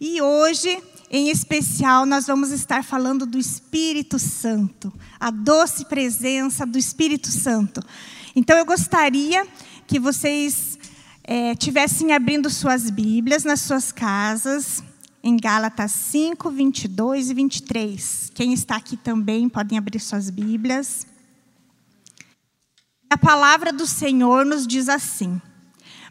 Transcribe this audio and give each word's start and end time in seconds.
E 0.00 0.22
hoje, 0.22 0.80
em 1.10 1.28
especial, 1.28 2.06
nós 2.06 2.26
vamos 2.26 2.52
estar 2.52 2.84
falando 2.84 3.26
do 3.26 3.36
Espírito 3.36 4.16
Santo, 4.16 4.92
a 5.18 5.28
doce 5.28 5.84
presença 5.86 6.64
do 6.64 6.78
Espírito 6.78 7.28
Santo. 7.28 7.82
Então, 8.36 8.56
eu 8.56 8.64
gostaria 8.64 9.44
que 9.88 9.98
vocês 9.98 10.78
é, 11.24 11.56
tivessem 11.56 12.12
abrindo 12.12 12.48
suas 12.48 12.90
Bíblias 12.90 13.42
nas 13.42 13.60
suas 13.62 13.90
casas, 13.90 14.84
em 15.20 15.36
Gálatas 15.36 15.90
5, 15.90 16.48
22 16.48 17.30
e 17.30 17.34
23. 17.34 18.30
Quem 18.32 18.52
está 18.52 18.76
aqui 18.76 18.96
também 18.96 19.48
podem 19.48 19.76
abrir 19.76 19.98
suas 19.98 20.30
Bíblias. 20.30 21.08
A 23.10 23.18
palavra 23.18 23.72
do 23.72 23.84
Senhor 23.86 24.46
nos 24.46 24.64
diz 24.64 24.88
assim: 24.88 25.42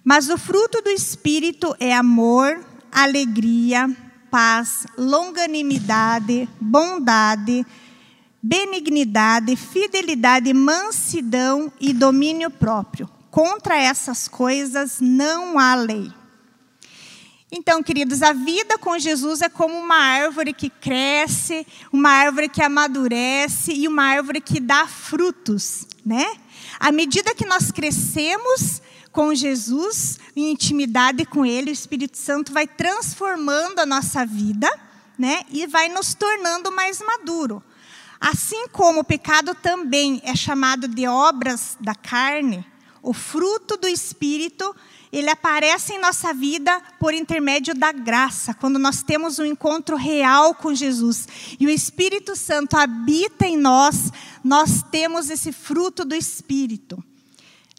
Mas 0.03 0.27
o 0.27 0.37
fruto 0.37 0.81
do 0.81 0.89
Espírito 0.89 1.73
é 1.79 1.95
amor, 1.95 2.59
alegria, 2.97 3.87
paz, 4.31 4.87
longanimidade, 4.97 6.49
bondade, 6.59 7.63
benignidade, 8.41 9.55
fidelidade, 9.55 10.51
mansidão 10.51 11.71
e 11.79 11.93
domínio 11.93 12.49
próprio. 12.49 13.07
Contra 13.29 13.77
essas 13.77 14.27
coisas 14.27 14.97
não 14.99 15.59
há 15.59 15.75
lei. 15.75 16.11
Então, 17.51 17.83
queridos, 17.83 18.23
a 18.23 18.33
vida 18.33 18.79
com 18.79 18.97
Jesus 18.97 19.43
é 19.43 19.47
como 19.47 19.77
uma 19.77 19.95
árvore 19.95 20.51
que 20.51 20.67
cresce, 20.67 21.67
uma 21.93 22.09
árvore 22.09 22.49
que 22.49 22.63
amadurece 22.63 23.73
e 23.73 23.87
uma 23.87 24.05
árvore 24.05 24.41
que 24.41 24.59
dá 24.59 24.87
frutos, 24.87 25.85
né? 26.03 26.25
À 26.79 26.91
medida 26.91 27.35
que 27.35 27.45
nós 27.45 27.71
crescemos 27.71 28.81
com 29.17 29.33
Jesus, 29.33 30.19
em 30.35 30.51
intimidade 30.51 31.25
com 31.25 31.43
Ele, 31.43 31.71
o 31.71 31.73
Espírito 31.73 32.15
Santo 32.19 32.53
vai 32.53 32.67
transformando 32.67 33.79
a 33.79 33.85
nossa 33.85 34.23
vida, 34.23 34.71
né? 35.17 35.41
E 35.49 35.65
vai 35.65 35.89
nos 35.89 36.13
tornando 36.13 36.71
mais 36.71 37.01
maduro. 37.01 37.63
Assim 38.19 38.67
como 38.67 38.99
o 38.99 39.03
pecado 39.03 39.55
também 39.55 40.21
é 40.23 40.35
chamado 40.35 40.87
de 40.87 41.07
obras 41.07 41.75
da 41.81 41.95
carne, 41.95 42.63
o 43.01 43.11
fruto 43.11 43.75
do 43.75 43.87
Espírito 43.87 44.75
ele 45.11 45.31
aparece 45.31 45.93
em 45.93 45.99
nossa 45.99 46.31
vida 46.31 46.79
por 46.99 47.11
intermédio 47.11 47.73
da 47.73 47.91
graça, 47.91 48.53
quando 48.53 48.77
nós 48.77 49.01
temos 49.01 49.39
um 49.39 49.45
encontro 49.45 49.95
real 49.95 50.53
com 50.53 50.75
Jesus 50.75 51.27
e 51.59 51.65
o 51.65 51.71
Espírito 51.71 52.35
Santo 52.35 52.77
habita 52.77 53.47
em 53.47 53.57
nós, 53.57 54.11
nós 54.43 54.83
temos 54.91 55.31
esse 55.31 55.51
fruto 55.51 56.05
do 56.05 56.13
Espírito. 56.13 57.03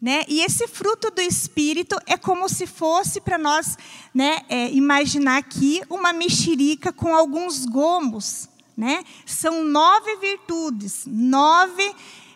Né? 0.01 0.25
E 0.29 0.41
esse 0.43 0.69
fruto 0.69 1.11
do 1.11 1.21
Espírito 1.21 1.99
é 2.07 2.17
como 2.17 2.49
se 2.49 2.67
fosse 2.67 3.21
para 3.21 3.37
nós 3.37 3.77
né, 4.15 4.43
é, 4.49 4.71
imaginar 4.71 5.39
aqui 5.39 5.83
uma 5.91 6.13
mexerica 6.13 6.93
com 6.93 7.15
alguns 7.15 7.67
gomos. 7.67 8.49
Né? 8.77 9.05
São 9.27 9.65
nove 9.65 10.17
virtudes, 10.17 11.03
nove 11.05 11.95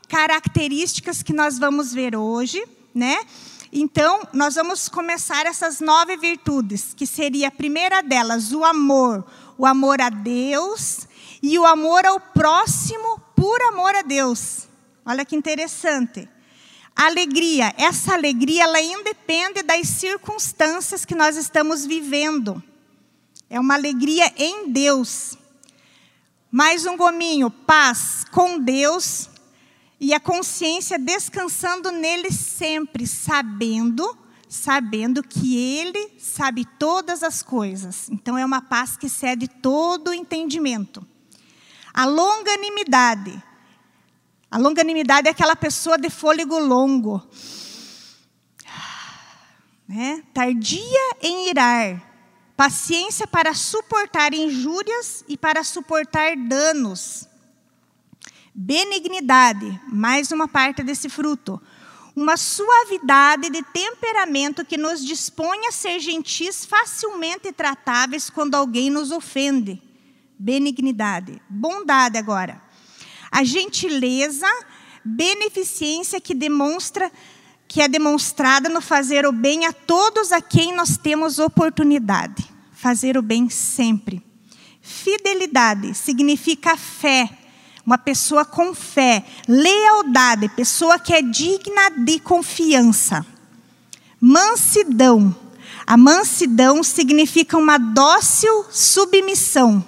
características 0.08 1.22
que 1.22 1.32
nós 1.32 1.56
vamos 1.56 1.92
ver 1.92 2.16
hoje. 2.16 2.64
Né? 2.92 3.16
Então, 3.72 4.26
nós 4.32 4.56
vamos 4.56 4.88
começar 4.88 5.46
essas 5.46 5.80
nove 5.80 6.16
virtudes, 6.16 6.92
que 6.94 7.06
seria 7.06 7.46
a 7.46 7.52
primeira 7.52 8.02
delas, 8.02 8.52
o 8.52 8.64
amor. 8.64 9.24
O 9.56 9.64
amor 9.64 10.00
a 10.00 10.10
Deus 10.10 11.06
e 11.40 11.56
o 11.58 11.64
amor 11.64 12.04
ao 12.04 12.18
próximo 12.18 13.20
por 13.36 13.62
amor 13.62 13.94
a 13.94 14.02
Deus. 14.02 14.66
Olha 15.06 15.24
que 15.24 15.36
interessante. 15.36 16.28
Alegria, 16.94 17.74
essa 17.76 18.14
alegria, 18.14 18.64
ela 18.64 18.80
independe 18.80 19.62
das 19.62 19.88
circunstâncias 19.88 21.04
que 21.04 21.14
nós 21.14 21.36
estamos 21.36 21.86
vivendo. 21.86 22.62
É 23.48 23.58
uma 23.58 23.74
alegria 23.74 24.32
em 24.36 24.70
Deus. 24.70 25.36
Mais 26.50 26.84
um 26.84 26.96
gominho, 26.96 27.50
paz 27.50 28.24
com 28.30 28.58
Deus 28.58 29.30
e 29.98 30.12
a 30.12 30.20
consciência 30.20 30.98
descansando 30.98 31.90
nele 31.90 32.30
sempre, 32.30 33.06
sabendo, 33.06 34.18
sabendo 34.48 35.22
que 35.22 35.56
ele 35.56 36.12
sabe 36.18 36.66
todas 36.78 37.22
as 37.22 37.42
coisas. 37.42 38.10
Então 38.10 38.36
é 38.36 38.44
uma 38.44 38.60
paz 38.60 38.96
que 38.96 39.08
cede 39.08 39.48
todo 39.48 40.08
o 40.08 40.14
entendimento. 40.14 41.06
A 41.94 42.04
longanimidade. 42.04 43.42
A 44.52 44.58
longanimidade 44.58 45.28
é 45.28 45.30
aquela 45.30 45.56
pessoa 45.56 45.96
de 45.96 46.10
fôlego 46.10 46.58
longo. 46.58 47.26
Né? 49.88 50.22
Tardia 50.34 51.16
em 51.22 51.48
irar. 51.48 52.02
Paciência 52.54 53.26
para 53.26 53.54
suportar 53.54 54.34
injúrias 54.34 55.24
e 55.26 55.38
para 55.38 55.64
suportar 55.64 56.36
danos 56.36 57.26
Benignidade, 58.54 59.80
mais 59.90 60.30
uma 60.30 60.46
parte 60.46 60.82
desse 60.82 61.08
fruto. 61.08 61.58
Uma 62.14 62.36
suavidade 62.36 63.48
de 63.48 63.62
temperamento 63.62 64.66
que 64.66 64.76
nos 64.76 65.02
dispõe 65.02 65.66
a 65.66 65.72
ser 65.72 65.98
gentis, 65.98 66.66
facilmente 66.66 67.50
tratáveis 67.52 68.28
quando 68.28 68.54
alguém 68.54 68.90
nos 68.90 69.10
ofende. 69.10 69.80
Benignidade. 70.38 71.40
Bondade 71.48 72.18
agora. 72.18 72.60
A 73.32 73.42
gentileza, 73.42 74.46
beneficência 75.02 76.20
que 76.20 76.34
demonstra 76.34 77.10
que 77.72 77.80
é 77.80 77.88
demonstrada 77.88 78.68
no 78.68 78.82
fazer 78.82 79.24
o 79.24 79.32
bem 79.32 79.64
a 79.64 79.72
todos 79.72 80.30
a 80.30 80.42
quem 80.42 80.74
nós 80.74 80.98
temos 80.98 81.38
oportunidade. 81.38 82.46
Fazer 82.74 83.16
o 83.16 83.22
bem 83.22 83.48
sempre. 83.48 84.22
Fidelidade 84.82 85.94
significa 85.94 86.76
fé, 86.76 87.30
uma 87.86 87.96
pessoa 87.96 88.44
com 88.44 88.74
fé, 88.74 89.24
lealdade, 89.48 90.50
pessoa 90.50 90.98
que 90.98 91.14
é 91.14 91.22
digna 91.22 91.88
de 91.96 92.20
confiança. 92.20 93.24
Mansidão. 94.20 95.34
A 95.86 95.96
mansidão 95.96 96.82
significa 96.82 97.56
uma 97.56 97.78
dócil 97.78 98.66
submissão. 98.70 99.82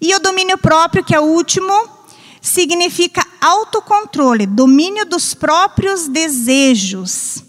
E 0.00 0.14
o 0.14 0.18
domínio 0.18 0.56
próprio, 0.56 1.04
que 1.04 1.14
é 1.14 1.20
o 1.20 1.24
último, 1.24 1.99
significa 2.40 3.26
autocontrole, 3.40 4.46
domínio 4.46 5.04
dos 5.04 5.34
próprios 5.34 6.08
desejos. 6.08 7.44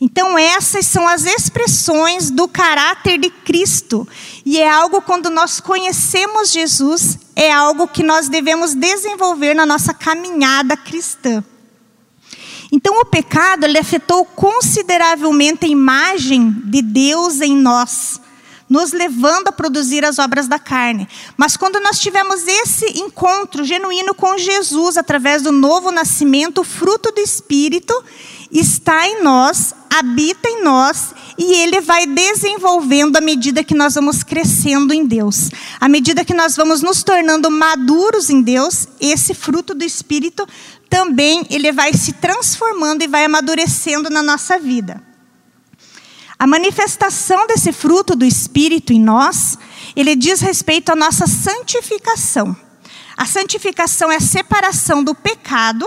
Então, 0.00 0.38
essas 0.38 0.86
são 0.86 1.06
as 1.06 1.26
expressões 1.26 2.30
do 2.30 2.48
caráter 2.48 3.18
de 3.18 3.28
Cristo. 3.28 4.08
E 4.46 4.58
é 4.58 4.68
algo, 4.68 5.02
quando 5.02 5.28
nós 5.28 5.60
conhecemos 5.60 6.50
Jesus, 6.50 7.18
é 7.36 7.52
algo 7.52 7.86
que 7.86 8.02
nós 8.02 8.28
devemos 8.28 8.74
desenvolver 8.74 9.52
na 9.52 9.66
nossa 9.66 9.92
caminhada 9.92 10.74
cristã. 10.74 11.44
Então, 12.72 13.00
o 13.00 13.04
pecado 13.04 13.64
ele 13.64 13.78
afetou 13.78 14.24
consideravelmente 14.24 15.66
a 15.66 15.68
imagem 15.68 16.50
de 16.64 16.80
Deus 16.80 17.42
em 17.42 17.54
nós 17.54 18.20
nos 18.70 18.92
levando 18.92 19.48
a 19.48 19.52
produzir 19.52 20.04
as 20.04 20.20
obras 20.20 20.46
da 20.46 20.56
carne. 20.56 21.08
Mas 21.36 21.56
quando 21.56 21.80
nós 21.80 21.98
tivemos 21.98 22.46
esse 22.46 23.00
encontro 23.00 23.64
genuíno 23.64 24.14
com 24.14 24.38
Jesus, 24.38 24.96
através 24.96 25.42
do 25.42 25.50
novo 25.50 25.90
nascimento, 25.90 26.60
o 26.60 26.64
fruto 26.64 27.10
do 27.10 27.20
Espírito 27.20 27.92
está 28.52 29.08
em 29.08 29.24
nós, 29.24 29.74
habita 29.92 30.48
em 30.48 30.62
nós 30.62 31.12
e 31.36 31.52
ele 31.52 31.80
vai 31.80 32.06
desenvolvendo 32.06 33.16
à 33.16 33.20
medida 33.20 33.64
que 33.64 33.74
nós 33.74 33.96
vamos 33.96 34.22
crescendo 34.22 34.94
em 34.94 35.04
Deus. 35.04 35.50
À 35.80 35.88
medida 35.88 36.24
que 36.24 36.34
nós 36.34 36.54
vamos 36.54 36.80
nos 36.80 37.02
tornando 37.02 37.50
maduros 37.50 38.30
em 38.30 38.40
Deus, 38.40 38.86
esse 39.00 39.34
fruto 39.34 39.74
do 39.74 39.82
Espírito 39.82 40.46
também 40.88 41.44
ele 41.50 41.72
vai 41.72 41.92
se 41.92 42.12
transformando 42.12 43.02
e 43.02 43.08
vai 43.08 43.24
amadurecendo 43.24 44.08
na 44.10 44.22
nossa 44.22 44.60
vida. 44.60 45.09
A 46.40 46.46
manifestação 46.46 47.46
desse 47.46 47.70
fruto 47.70 48.16
do 48.16 48.24
Espírito 48.24 48.94
em 48.94 48.98
nós, 48.98 49.58
ele 49.94 50.16
diz 50.16 50.40
respeito 50.40 50.90
à 50.90 50.96
nossa 50.96 51.26
santificação. 51.26 52.56
A 53.14 53.26
santificação 53.26 54.10
é 54.10 54.16
a 54.16 54.20
separação 54.20 55.04
do 55.04 55.14
pecado 55.14 55.86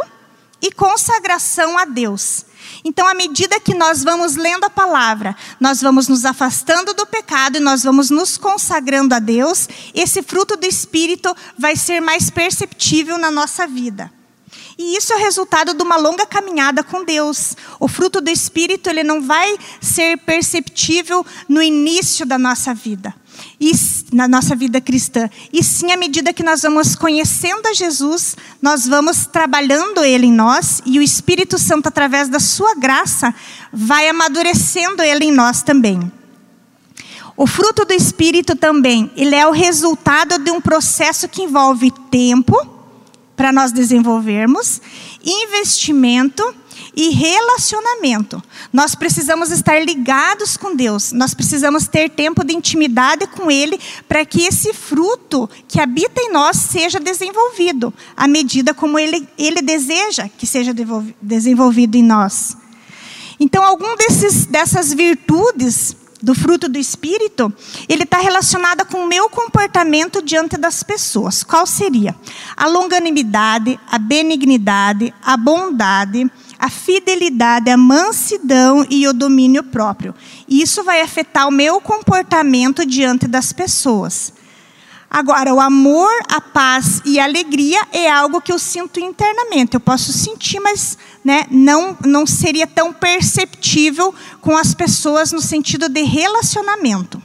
e 0.61 0.71
consagração 0.71 1.75
a 1.75 1.85
Deus. 1.85 2.45
Então, 2.85 3.07
à 3.07 3.15
medida 3.15 3.59
que 3.59 3.73
nós 3.73 4.03
vamos 4.03 4.35
lendo 4.35 4.65
a 4.65 4.69
palavra, 4.69 5.35
nós 5.59 5.81
vamos 5.81 6.07
nos 6.07 6.23
afastando 6.23 6.93
do 6.93 7.07
pecado 7.07 7.57
e 7.57 7.59
nós 7.59 7.81
vamos 7.81 8.11
nos 8.11 8.37
consagrando 8.37 9.15
a 9.15 9.19
Deus, 9.19 9.67
esse 9.91 10.21
fruto 10.21 10.55
do 10.55 10.67
Espírito 10.67 11.35
vai 11.57 11.75
ser 11.75 11.99
mais 11.99 12.29
perceptível 12.29 13.17
na 13.17 13.31
nossa 13.31 13.65
vida. 13.65 14.11
E 14.77 14.97
isso 14.97 15.13
é 15.13 15.17
resultado 15.17 15.73
de 15.73 15.83
uma 15.83 15.97
longa 15.97 16.25
caminhada 16.25 16.83
com 16.83 17.05
Deus. 17.05 17.55
O 17.79 17.87
fruto 17.87 18.19
do 18.19 18.29
Espírito 18.29 18.89
ele 18.89 19.03
não 19.03 19.21
vai 19.21 19.55
ser 19.79 20.17
perceptível 20.19 21.25
no 21.47 21.61
início 21.61 22.25
da 22.25 22.37
nossa 22.37 22.73
vida, 22.73 23.13
e, 23.59 23.71
na 24.11 24.27
nossa 24.27 24.55
vida 24.55 24.81
cristã. 24.81 25.29
E 25.51 25.63
sim, 25.63 25.91
à 25.91 25.97
medida 25.97 26.33
que 26.33 26.43
nós 26.43 26.63
vamos 26.63 26.95
conhecendo 26.95 27.67
a 27.67 27.73
Jesus, 27.73 28.35
nós 28.61 28.87
vamos 28.87 29.25
trabalhando 29.25 30.03
Ele 30.03 30.27
em 30.27 30.33
nós 30.33 30.81
e 30.85 30.97
o 30.97 31.01
Espírito 31.01 31.59
Santo, 31.59 31.87
através 31.87 32.27
da 32.27 32.39
Sua 32.39 32.73
graça, 32.75 33.33
vai 33.71 34.09
amadurecendo 34.09 35.01
Ele 35.03 35.25
em 35.25 35.31
nós 35.31 35.61
também. 35.61 36.11
O 37.35 37.47
fruto 37.47 37.83
do 37.83 37.93
Espírito 37.93 38.55
também, 38.55 39.11
ele 39.15 39.35
é 39.35 39.45
o 39.47 39.51
resultado 39.51 40.37
de 40.37 40.51
um 40.51 40.61
processo 40.61 41.27
que 41.27 41.41
envolve 41.41 41.89
tempo 42.11 42.72
para 43.35 43.51
nós 43.51 43.71
desenvolvermos, 43.71 44.81
investimento 45.23 46.43
e 46.95 47.09
relacionamento. 47.09 48.41
Nós 48.71 48.95
precisamos 48.95 49.51
estar 49.51 49.83
ligados 49.83 50.55
com 50.55 50.75
Deus, 50.75 51.11
nós 51.11 51.33
precisamos 51.33 51.87
ter 51.87 52.09
tempo 52.09 52.43
de 52.43 52.53
intimidade 52.53 53.27
com 53.27 53.49
Ele 53.49 53.79
para 54.07 54.25
que 54.25 54.41
esse 54.41 54.73
fruto 54.73 55.49
que 55.67 55.79
habita 55.79 56.21
em 56.21 56.31
nós 56.31 56.57
seja 56.57 56.99
desenvolvido, 56.99 57.93
à 58.15 58.27
medida 58.27 58.73
como 58.73 58.99
Ele, 58.99 59.27
ele 59.37 59.61
deseja 59.61 60.29
que 60.29 60.45
seja 60.45 60.73
desenvolvido 61.21 61.95
em 61.95 62.03
nós. 62.03 62.55
Então, 63.39 63.63
algum 63.63 63.95
desses, 63.95 64.45
dessas 64.45 64.93
virtudes 64.93 65.95
do 66.23 66.33
fruto 66.33 66.69
do 66.69 66.79
Espírito, 66.79 67.53
ele 67.89 68.03
está 68.03 68.17
relacionado 68.17 68.85
com 68.85 68.99
o 69.03 69.07
meu 69.07 69.29
comportamento 69.29 70.21
diante 70.21 70.55
das 70.55 70.81
pessoas. 70.81 71.43
Qual 71.43 71.67
seria? 71.67 72.15
A 72.55 72.65
longanimidade, 72.65 73.77
a 73.91 73.99
benignidade, 73.99 75.13
a 75.21 75.35
bondade, 75.35 76.31
a 76.57 76.69
fidelidade, 76.69 77.69
a 77.69 77.75
mansidão 77.75 78.87
e 78.89 79.05
o 79.05 79.11
domínio 79.11 79.63
próprio. 79.63 80.15
Isso 80.47 80.81
vai 80.81 81.01
afetar 81.01 81.45
o 81.45 81.51
meu 81.51 81.81
comportamento 81.81 82.85
diante 82.85 83.27
das 83.27 83.51
pessoas. 83.51 84.31
Agora, 85.13 85.53
o 85.53 85.59
amor, 85.59 86.09
a 86.27 86.41
paz 86.41 86.99
e 87.05 87.19
a 87.19 87.25
alegria 87.25 87.79
é 87.91 88.09
algo 88.09 88.41
que 88.41 88.51
eu 88.51 88.57
sinto 88.57 88.99
internamente. 88.99 89.75
Eu 89.75 89.79
posso 89.79 90.11
sentir, 90.11 90.59
mas 90.59 90.97
né, 91.23 91.45
não, 91.51 91.95
não 92.03 92.25
seria 92.25 92.65
tão 92.65 92.91
perceptível 92.91 94.11
com 94.41 94.57
as 94.57 94.73
pessoas 94.73 95.31
no 95.31 95.39
sentido 95.39 95.87
de 95.87 96.01
relacionamento. 96.01 97.21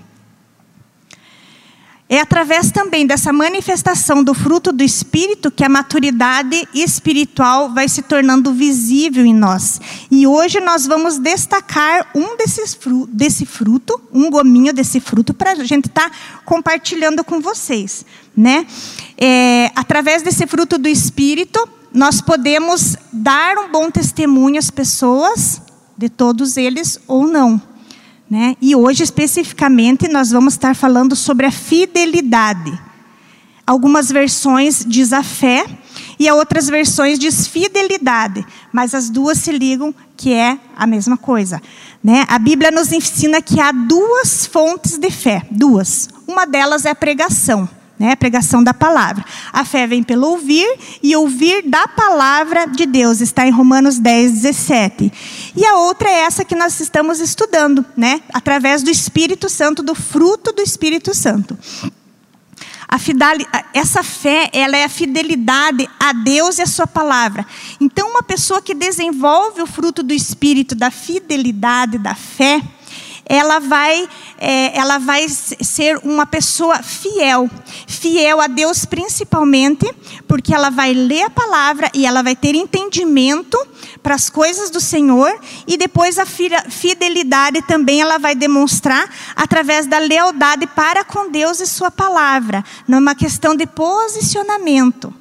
É 2.11 2.21
através 2.21 2.73
também 2.73 3.07
dessa 3.07 3.35
manifestação 3.35 4.25
do 4.25 4.33
fruto 4.33 4.73
do 4.73 4.83
Espírito 4.83 5.51
que 5.51 5.63
a 5.63 5.69
maturidade 5.69 6.67
espiritual 6.73 7.69
vai 7.69 7.87
se 7.87 8.01
tornando 8.01 8.51
visível 8.55 9.27
em 9.27 9.35
nós. 9.35 9.79
E 10.11 10.27
hoje 10.27 10.59
nós 10.59 10.87
vamos 10.87 11.19
destacar 11.19 12.11
um 12.15 12.35
desses 12.35 12.73
fru 12.73 13.07
desse 13.13 13.45
fruto, 13.45 14.01
um 14.11 14.31
gominho 14.31 14.73
desse 14.73 15.01
fruto, 15.01 15.35
para 15.35 15.53
a 15.53 15.65
gente 15.65 15.89
estar 15.89 16.09
tá 16.09 16.17
compartilhando 16.47 17.23
com 17.23 17.41
vocês. 17.41 18.07
Né? 18.35 18.67
É, 19.19 19.71
através 19.77 20.23
desse 20.23 20.47
fruto 20.47 20.79
do 20.79 20.89
Espírito, 20.89 21.69
nós 21.93 22.23
podemos 22.23 22.97
dar 23.13 23.59
um 23.59 23.71
bom 23.71 23.91
testemunho 23.91 24.59
às 24.59 24.71
pessoas, 24.71 25.61
de 25.97 26.09
todos 26.09 26.57
eles 26.57 26.99
ou 27.07 27.27
não. 27.27 27.61
Né? 28.31 28.57
E 28.61 28.77
hoje, 28.77 29.03
especificamente, 29.03 30.09
nós 30.09 30.31
vamos 30.31 30.55
estar 30.55 30.75
falando 30.75 31.17
sobre 31.17 31.47
a 31.47 31.51
fidelidade. 31.51 32.79
Algumas 33.67 34.11
versões 34.11 34.85
diz 34.87 35.13
a 35.13 35.23
fé 35.23 35.65
e 36.19 36.31
outras 36.31 36.69
versões 36.69 37.19
diz 37.19 37.47
fidelidade, 37.47 38.45
mas 38.73 38.95
as 38.95 39.09
duas 39.11 39.39
se 39.39 39.53
ligam 39.53 39.95
que 40.17 40.33
é 40.33 40.59
a 40.77 40.87
mesma 40.87 41.17
coisa. 41.17 41.61
Né? 42.03 42.25
A 42.29 42.39
Bíblia 42.39 42.71
nos 42.71 42.93
ensina 42.93 43.41
que 43.41 43.61
há 43.61 43.73
duas 43.73 44.47
fontes 44.47 44.99
de 44.99 45.11
fé, 45.11 45.47
duas. 45.51 46.09
Uma 46.27 46.47
delas 46.47 46.85
é 46.85 46.91
a 46.91 46.95
pregação 46.95 47.69
né? 47.99 48.15
Pregação 48.17 48.63
da 48.63 48.73
palavra. 48.73 49.25
A 49.53 49.65
fé 49.65 49.87
vem 49.87 50.03
pelo 50.03 50.29
ouvir 50.29 50.69
e 51.03 51.17
ouvir 51.17 51.63
da 51.63 51.89
palavra 51.89 52.67
de 52.67 52.87
Deus. 52.87 53.21
Está 53.21 53.47
em 53.47 53.51
Romanos 53.51 53.99
10, 53.99 54.33
17. 54.33 55.13
E 55.57 55.65
a 55.65 55.77
outra 55.77 56.09
é 56.09 56.21
essa 56.21 56.45
que 56.45 56.55
nós 56.55 56.79
estamos 56.81 57.21
estudando, 57.21 57.85
né? 57.97 58.21
Através 58.33 58.83
do 58.83 58.91
Espírito 58.91 59.49
Santo, 59.49 59.83
do 59.83 59.95
fruto 59.95 60.53
do 60.53 60.63
Espírito 60.63 61.15
Santo. 61.15 61.59
Fidali, 62.99 63.47
essa 63.73 64.03
fé, 64.03 64.51
ela 64.53 64.77
é 64.77 64.85
a 64.85 64.89
fidelidade 64.89 65.89
a 65.99 66.13
Deus 66.13 66.59
e 66.59 66.63
a 66.63 66.67
sua 66.67 66.87
palavra. 66.87 67.47
Então, 67.81 68.11
uma 68.11 68.23
pessoa 68.23 68.61
que 68.61 68.75
desenvolve 68.75 69.63
o 69.63 69.67
fruto 69.67 70.03
do 70.03 70.13
Espírito, 70.13 70.75
da 70.75 70.91
fidelidade, 70.91 71.97
da 71.97 72.15
fé, 72.15 72.61
ela 73.29 73.59
vai, 73.59 74.09
é, 74.39 74.77
ela 74.77 74.99
vai 74.99 75.29
ser 75.29 75.99
uma 76.03 76.25
pessoa 76.25 76.83
fiel, 76.83 77.49
fiel 77.87 78.41
a 78.41 78.47
Deus 78.47 78.85
principalmente, 78.85 79.87
porque 80.27 80.55
ela 80.55 80.71
vai 80.71 80.95
ler 80.95 81.25
a 81.25 81.31
palavra 81.31 81.91
e 81.93 82.07
ela 82.07 82.23
vai 82.23 82.35
ter 82.35 82.55
entendimento 82.55 83.59
para 84.03 84.15
as 84.15 84.31
coisas 84.31 84.71
do 84.71 84.81
Senhor 84.81 85.39
e 85.67 85.77
depois 85.77 86.19
a 86.19 86.25
fidelidade 86.25 87.61
também 87.63 88.01
ela 88.01 88.19
vai 88.19 88.35
demonstrar 88.35 89.09
através 89.37 89.87
da 89.87 89.99
lealdade 89.99 90.67
para 90.67 91.05
com 91.05 91.31
Deus 91.31 91.61
e 91.61 91.67
sua 91.67 91.91
palavra, 91.91 92.65
numa 92.87 93.15
questão 93.15 93.55
de 93.55 93.67
posicionamento. 93.67 95.13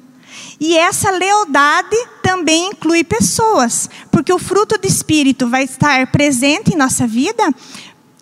E 0.60 0.76
essa 0.76 1.10
lealdade 1.10 1.96
também 2.20 2.70
inclui 2.70 3.04
pessoas, 3.04 3.88
porque 4.10 4.32
o 4.32 4.38
fruto 4.38 4.76
do 4.76 4.86
Espírito 4.86 5.48
vai 5.48 5.62
estar 5.62 6.10
presente 6.10 6.74
em 6.74 6.76
nossa 6.76 7.06
vida, 7.06 7.42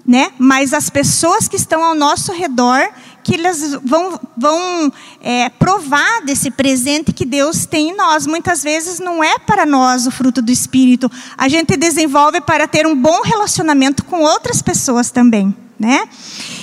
né? 0.07 0.31
Mas 0.39 0.73
as 0.73 0.89
pessoas 0.89 1.49
que 1.49 1.57
estão 1.57 1.83
ao 1.83 1.95
nosso 1.95 2.33
redor, 2.33 2.89
que 3.25 3.35
elas 3.35 3.75
vão, 3.83 4.21
vão 4.37 4.93
é, 5.21 5.49
provar 5.49 6.23
desse 6.25 6.51
presente 6.51 7.13
que 7.13 7.25
Deus 7.27 7.67
tem 7.67 7.91
em 7.91 7.97
nós. 7.97 8.27
Muitas 8.27 8.63
vezes 8.63 9.01
não 9.01 9.23
é 9.23 9.37
para 9.39 9.67
nós 9.67 10.07
o 10.07 10.13
fruto 10.13 10.41
do 10.41 10.53
Espírito. 10.53 11.11
A 11.37 11.49
gente 11.49 11.77
desenvolve 11.77 12.41
para 12.41 12.69
ter 12.69 12.87
um 12.87 12.95
bom 12.95 13.23
relacionamento 13.23 14.05
com 14.05 14.23
outras 14.23 14.63
pessoas 14.63 15.11
também. 15.11 15.55
Né? 15.79 16.09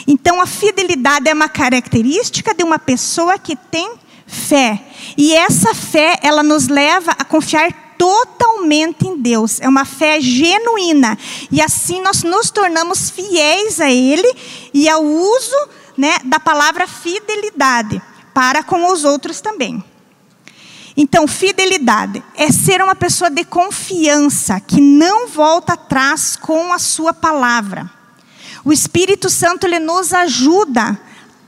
Então, 0.08 0.42
a 0.42 0.46
fidelidade 0.46 1.30
é 1.30 1.34
uma 1.34 1.50
característica 1.50 2.54
de 2.56 2.64
uma 2.64 2.80
pessoa 2.80 3.38
que 3.38 3.56
tem 3.56 3.92
fé. 4.26 4.82
E 5.18 5.34
essa 5.34 5.76
fé, 5.76 6.18
ela 6.24 6.42
nos 6.42 6.68
leva 6.68 7.12
a 7.12 7.24
confiar 7.24 7.83
totalmente 8.04 9.08
em 9.08 9.18
Deus, 9.18 9.62
é 9.62 9.70
uma 9.70 9.86
fé 9.86 10.20
genuína. 10.20 11.18
E 11.50 11.62
assim 11.62 12.02
nós 12.02 12.22
nos 12.22 12.52
tornamos 12.52 13.10
fiéis 13.10 13.80
a 13.80 13.90
Ele 13.90 14.30
e 14.74 14.90
ao 14.90 15.02
uso 15.02 15.56
né, 15.96 16.18
da 16.26 16.38
palavra 16.38 16.86
fidelidade 16.86 18.02
para 18.34 18.62
com 18.62 18.92
os 18.92 19.06
outros 19.06 19.40
também. 19.40 19.82
Então, 20.98 21.26
fidelidade 21.26 22.22
é 22.36 22.52
ser 22.52 22.82
uma 22.82 22.94
pessoa 22.94 23.30
de 23.30 23.46
confiança, 23.46 24.60
que 24.60 24.82
não 24.82 25.30
volta 25.30 25.74
atrás 25.74 26.36
com 26.36 26.74
a 26.74 26.80
sua 26.80 27.14
palavra. 27.14 27.90
O 28.66 28.74
Espírito 28.74 29.30
Santo 29.30 29.66
ele 29.66 29.80
nos 29.80 30.12
ajuda 30.12 31.00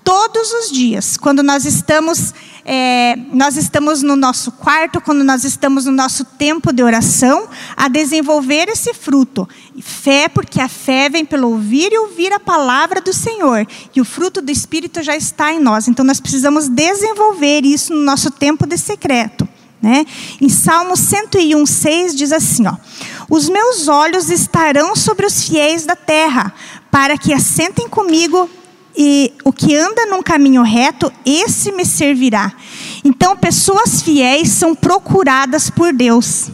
todos 0.05 0.53
os 0.53 0.71
dias, 0.71 1.17
quando 1.17 1.43
nós 1.43 1.65
estamos 1.65 2.33
é, 2.67 3.15
nós 3.31 3.57
estamos 3.57 4.01
no 4.01 4.15
nosso 4.15 4.51
quarto, 4.51 4.99
quando 4.99 5.23
nós 5.23 5.43
estamos 5.43 5.85
no 5.85 5.91
nosso 5.91 6.25
tempo 6.25 6.73
de 6.73 6.81
oração, 6.81 7.47
a 7.77 7.87
desenvolver 7.87 8.67
esse 8.69 8.91
fruto. 8.91 9.47
Fé, 9.79 10.27
porque 10.27 10.59
a 10.59 10.67
fé 10.67 11.07
vem 11.07 11.23
pelo 11.23 11.51
ouvir 11.51 11.93
e 11.93 11.99
ouvir 11.99 12.33
a 12.33 12.39
palavra 12.39 12.99
do 12.99 13.13
Senhor. 13.13 13.67
E 13.95 14.01
o 14.01 14.05
fruto 14.05 14.41
do 14.41 14.51
Espírito 14.51 15.03
já 15.03 15.15
está 15.15 15.53
em 15.53 15.59
nós. 15.59 15.87
Então 15.87 16.03
nós 16.03 16.19
precisamos 16.19 16.67
desenvolver 16.67 17.63
isso 17.63 17.93
no 17.93 18.01
nosso 18.01 18.31
tempo 18.31 18.65
de 18.65 18.79
secreto. 18.79 19.47
Né? 19.79 20.03
Em 20.41 20.49
Salmo 20.49 20.97
101, 20.97 21.63
6 21.67 22.15
diz 22.15 22.31
assim: 22.31 22.65
ó, 22.65 22.75
Os 23.29 23.47
meus 23.47 23.87
olhos 23.87 24.31
estarão 24.31 24.95
sobre 24.95 25.27
os 25.27 25.43
fiéis 25.43 25.85
da 25.85 25.95
terra, 25.95 26.51
para 26.89 27.15
que 27.15 27.31
assentem 27.31 27.87
comigo 27.87 28.49
e 28.97 29.33
o 29.43 29.51
que 29.51 29.75
anda 29.75 30.05
num 30.05 30.23
caminho 30.23 30.63
reto, 30.63 31.11
esse 31.25 31.71
me 31.71 31.85
servirá. 31.85 32.53
Então, 33.03 33.35
pessoas 33.35 34.01
fiéis 34.01 34.49
são 34.49 34.73
procuradas 34.73 35.69
por 35.69 35.93
Deus. 35.93 36.49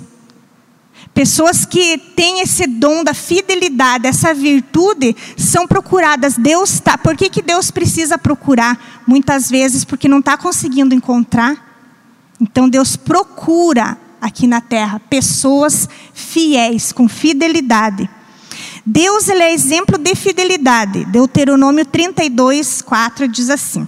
Pessoas 1.13 1.65
que 1.65 1.98
têm 2.15 2.39
esse 2.39 2.65
dom 2.65 3.03
da 3.03 3.13
fidelidade, 3.13 4.07
essa 4.07 4.33
virtude, 4.33 5.15
são 5.38 5.67
procuradas. 5.67 6.36
Deus 6.38 6.74
está. 6.75 6.98
Por 6.98 7.17
que, 7.17 7.29
que 7.29 7.41
Deus 7.41 7.69
precisa 7.69 8.17
procurar? 8.17 9.03
Muitas 9.05 9.50
vezes 9.50 9.83
porque 9.83 10.07
não 10.07 10.19
está 10.19 10.38
conseguindo 10.38 10.95
encontrar. 10.95 11.67
Então 12.39 12.67
Deus 12.67 12.95
procura 12.95 13.98
aqui 14.21 14.48
na 14.48 14.62
terra 14.62 15.01
pessoas 15.10 15.88
fiéis, 16.13 16.91
com 16.91 17.10
fidelidade. 17.10 18.10
Deus 18.85 19.27
ele 19.27 19.43
é 19.43 19.53
exemplo 19.53 19.97
de 19.97 20.15
fidelidade. 20.15 21.05
Deuteronômio 21.05 21.85
32, 21.85 22.81
4 22.81 23.27
diz 23.27 23.50
assim: 23.50 23.88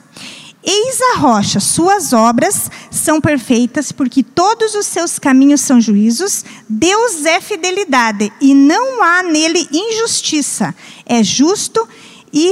Eis 0.63 0.99
a 1.13 1.19
rocha, 1.19 1.59
suas 1.59 2.13
obras 2.13 2.71
são 2.89 3.19
perfeitas, 3.19 3.91
porque 3.91 4.23
todos 4.23 4.75
os 4.75 4.85
seus 4.85 5.19
caminhos 5.19 5.61
são 5.61 5.81
juízos. 5.81 6.45
Deus 6.69 7.25
é 7.25 7.41
fidelidade 7.41 8.31
e 8.39 8.53
não 8.53 9.03
há 9.03 9.23
nele 9.23 9.67
injustiça. 9.71 10.73
É 11.05 11.21
justo 11.21 11.85
e 11.85 12.02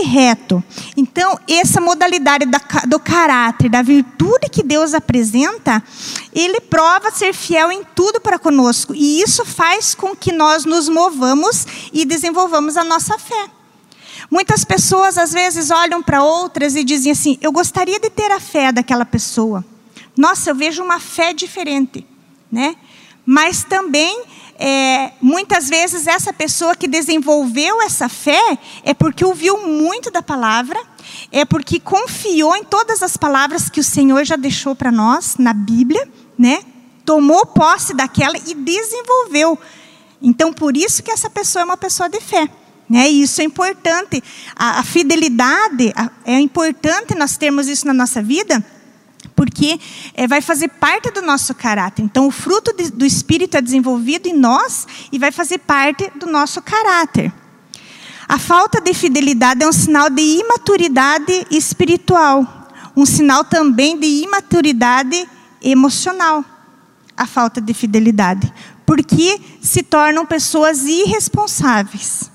reto. 0.03 0.63
Então, 0.95 1.39
essa 1.47 1.81
modalidade 1.81 2.45
do 2.87 2.99
caráter, 2.99 3.69
da 3.69 3.81
virtude 3.81 4.47
que 4.51 4.61
Deus 4.61 4.93
apresenta, 4.93 5.83
ele 6.33 6.61
prova 6.61 7.09
ser 7.09 7.33
fiel 7.33 7.71
em 7.71 7.83
tudo 7.95 8.21
para 8.21 8.37
conosco. 8.37 8.93
E 8.93 9.21
isso 9.21 9.43
faz 9.43 9.95
com 9.95 10.15
que 10.15 10.31
nós 10.31 10.65
nos 10.65 10.87
movamos 10.87 11.65
e 11.91 12.05
desenvolvamos 12.05 12.77
a 12.77 12.83
nossa 12.83 13.17
fé. 13.17 13.49
Muitas 14.29 14.63
pessoas 14.63 15.17
às 15.17 15.33
vezes 15.33 15.71
olham 15.71 16.01
para 16.03 16.23
outras 16.23 16.75
e 16.75 16.83
dizem 16.83 17.11
assim: 17.11 17.37
Eu 17.41 17.51
gostaria 17.51 17.99
de 17.99 18.09
ter 18.09 18.31
a 18.31 18.39
fé 18.39 18.71
daquela 18.71 19.05
pessoa. 19.05 19.65
Nossa, 20.15 20.51
eu 20.51 20.55
vejo 20.55 20.83
uma 20.83 20.99
fé 20.99 21.33
diferente, 21.33 22.05
né? 22.51 22.75
Mas 23.25 23.63
também 23.63 24.23
é, 24.63 25.13
muitas 25.19 25.67
vezes 25.69 26.05
essa 26.05 26.31
pessoa 26.31 26.75
que 26.75 26.87
desenvolveu 26.87 27.81
essa 27.81 28.07
fé 28.07 28.59
é 28.83 28.93
porque 28.93 29.25
ouviu 29.25 29.65
muito 29.65 30.11
da 30.11 30.21
palavra, 30.21 30.79
é 31.31 31.43
porque 31.43 31.79
confiou 31.79 32.55
em 32.55 32.63
todas 32.63 33.01
as 33.01 33.17
palavras 33.17 33.69
que 33.69 33.79
o 33.79 33.83
Senhor 33.83 34.23
já 34.23 34.35
deixou 34.35 34.75
para 34.75 34.91
nós 34.91 35.35
na 35.39 35.51
Bíblia, 35.51 36.07
né? 36.37 36.59
Tomou 37.03 37.43
posse 37.43 37.95
daquela 37.95 38.37
e 38.37 38.53
desenvolveu. 38.53 39.57
Então, 40.21 40.53
por 40.53 40.77
isso 40.77 41.01
que 41.01 41.09
essa 41.09 41.27
pessoa 41.27 41.63
é 41.63 41.65
uma 41.65 41.77
pessoa 41.77 42.07
de 42.07 42.21
fé. 42.21 42.47
Né? 42.87 43.09
E 43.09 43.23
isso 43.23 43.41
é 43.41 43.43
importante. 43.43 44.23
A, 44.55 44.81
a 44.81 44.83
fidelidade, 44.83 45.91
a, 45.95 46.11
é 46.23 46.39
importante 46.39 47.17
nós 47.17 47.35
termos 47.35 47.67
isso 47.67 47.87
na 47.87 47.93
nossa 47.93 48.21
vida, 48.21 48.63
porque 49.41 49.79
é, 50.13 50.27
vai 50.27 50.39
fazer 50.39 50.67
parte 50.67 51.09
do 51.09 51.19
nosso 51.19 51.55
caráter. 51.55 52.03
Então, 52.03 52.27
o 52.27 52.31
fruto 52.31 52.71
de, 52.77 52.91
do 52.91 53.03
Espírito 53.03 53.57
é 53.57 53.61
desenvolvido 53.61 54.27
em 54.27 54.33
nós 54.33 54.85
e 55.11 55.17
vai 55.17 55.31
fazer 55.31 55.57
parte 55.57 56.11
do 56.15 56.27
nosso 56.27 56.61
caráter. 56.61 57.33
A 58.29 58.37
falta 58.37 58.79
de 58.79 58.93
fidelidade 58.93 59.63
é 59.63 59.67
um 59.67 59.71
sinal 59.71 60.11
de 60.11 60.21
imaturidade 60.21 61.47
espiritual, 61.49 62.45
um 62.95 63.03
sinal 63.03 63.43
também 63.43 63.99
de 63.99 64.05
imaturidade 64.05 65.27
emocional. 65.59 66.45
A 67.17 67.25
falta 67.25 67.59
de 67.59 67.73
fidelidade, 67.73 68.53
porque 68.85 69.41
se 69.59 69.81
tornam 69.81 70.23
pessoas 70.23 70.83
irresponsáveis. 70.83 72.30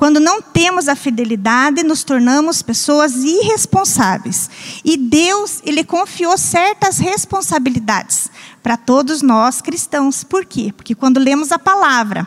Quando 0.00 0.18
não 0.18 0.40
temos 0.40 0.88
a 0.88 0.96
fidelidade, 0.96 1.82
nos 1.82 2.02
tornamos 2.02 2.62
pessoas 2.62 3.16
irresponsáveis. 3.16 4.48
E 4.82 4.96
Deus, 4.96 5.60
ele 5.62 5.84
confiou 5.84 6.38
certas 6.38 6.96
responsabilidades 6.96 8.30
para 8.62 8.78
todos 8.78 9.20
nós 9.20 9.60
cristãos. 9.60 10.24
Por 10.24 10.46
quê? 10.46 10.72
Porque 10.74 10.94
quando 10.94 11.20
lemos 11.20 11.52
a 11.52 11.58
palavra 11.58 12.26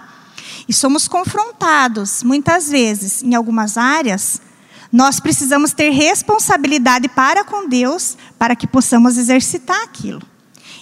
e 0.70 0.72
somos 0.72 1.08
confrontados, 1.08 2.22
muitas 2.22 2.70
vezes, 2.70 3.24
em 3.24 3.34
algumas 3.34 3.76
áreas, 3.76 4.40
nós 4.92 5.20
precisamos 5.20 5.74
ter 5.74 5.90
responsabilidade 5.90 7.10
para 7.10 7.44
com 7.44 7.68
Deus 7.68 8.16
para 8.38 8.56
que 8.56 8.68
possamos 8.68 9.18
exercitar 9.18 9.82
aquilo. 9.82 10.22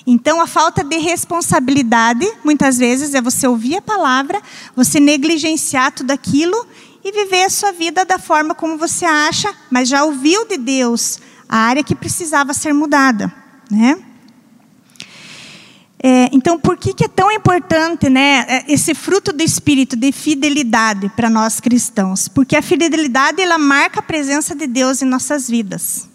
Então, 0.06 0.42
a 0.42 0.48
falta 0.48 0.84
de 0.84 0.98
responsabilidade, 0.98 2.28
muitas 2.44 2.78
vezes, 2.78 3.14
é 3.14 3.22
você 3.22 3.48
ouvir 3.48 3.78
a 3.78 3.82
palavra, 3.82 4.42
você 4.76 5.00
negligenciar 5.00 5.92
tudo 5.92 6.12
aquilo 6.12 6.66
e 7.04 7.12
viver 7.12 7.44
a 7.44 7.50
sua 7.50 7.72
vida 7.72 8.04
da 8.04 8.18
forma 8.18 8.56
como 8.56 8.78
você 8.78 9.06
acha, 9.06 9.54
mas 9.70 9.88
já 9.88 10.04
ouviu 10.04 10.48
de 10.48 10.58
Deus 10.58 11.20
a 11.48 11.58
área 11.58 11.84
que 11.84 11.96
precisava 11.96 12.54
ser 12.54 12.74
mudada, 12.74 13.32
né? 13.70 13.98
É, 16.04 16.30
então, 16.32 16.60
por 16.60 16.78
que, 16.78 16.96
que 16.96 17.06
é 17.06 17.08
tão 17.08 17.32
importante 17.32 18.10
né, 18.10 18.44
é, 18.48 18.74
esse 18.74 18.96
fruto 18.96 19.32
do 19.32 19.44
Espírito 19.44 19.96
de 19.96 20.12
fidelidade 20.12 21.12
para 21.16 21.30
nós 21.30 21.60
cristãos? 21.60 22.28
Porque 22.28 22.56
a 22.56 22.62
fidelidade 22.62 23.40
ela 23.40 23.60
marca 23.60 24.00
a 24.00 24.04
presença 24.04 24.56
de 24.56 24.66
Deus 24.66 25.04
em 25.04 25.06
nossas 25.06 25.48
vidas. 25.48 26.10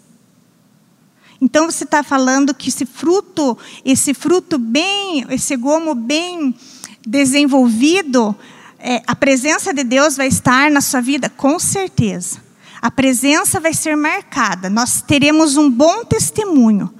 Então 1.41 1.69
você 1.69 1.83
está 1.83 2.03
falando 2.03 2.53
que 2.53 2.69
esse 2.69 2.85
fruto, 2.85 3.57
esse 3.85 4.13
fruto 4.13 4.57
bem, 4.57 5.25
esse 5.29 5.55
gomo 5.55 5.93
bem 5.93 6.55
desenvolvido, 7.05 8.35
é, 8.79 9.01
a 9.07 9.15
presença 9.15 9.73
de 9.73 9.83
Deus 9.83 10.17
vai 10.17 10.27
estar 10.27 10.69
na 10.69 10.81
sua 10.81 11.01
vida? 11.01 11.29
Com 11.29 11.59
certeza. 11.59 12.41
A 12.81 12.91
presença 12.91 13.59
vai 13.59 13.73
ser 13.73 13.95
marcada. 13.95 14.69
Nós 14.69 15.01
teremos 15.01 15.57
um 15.57 15.69
bom 15.69 16.03
testemunho. 16.05 16.93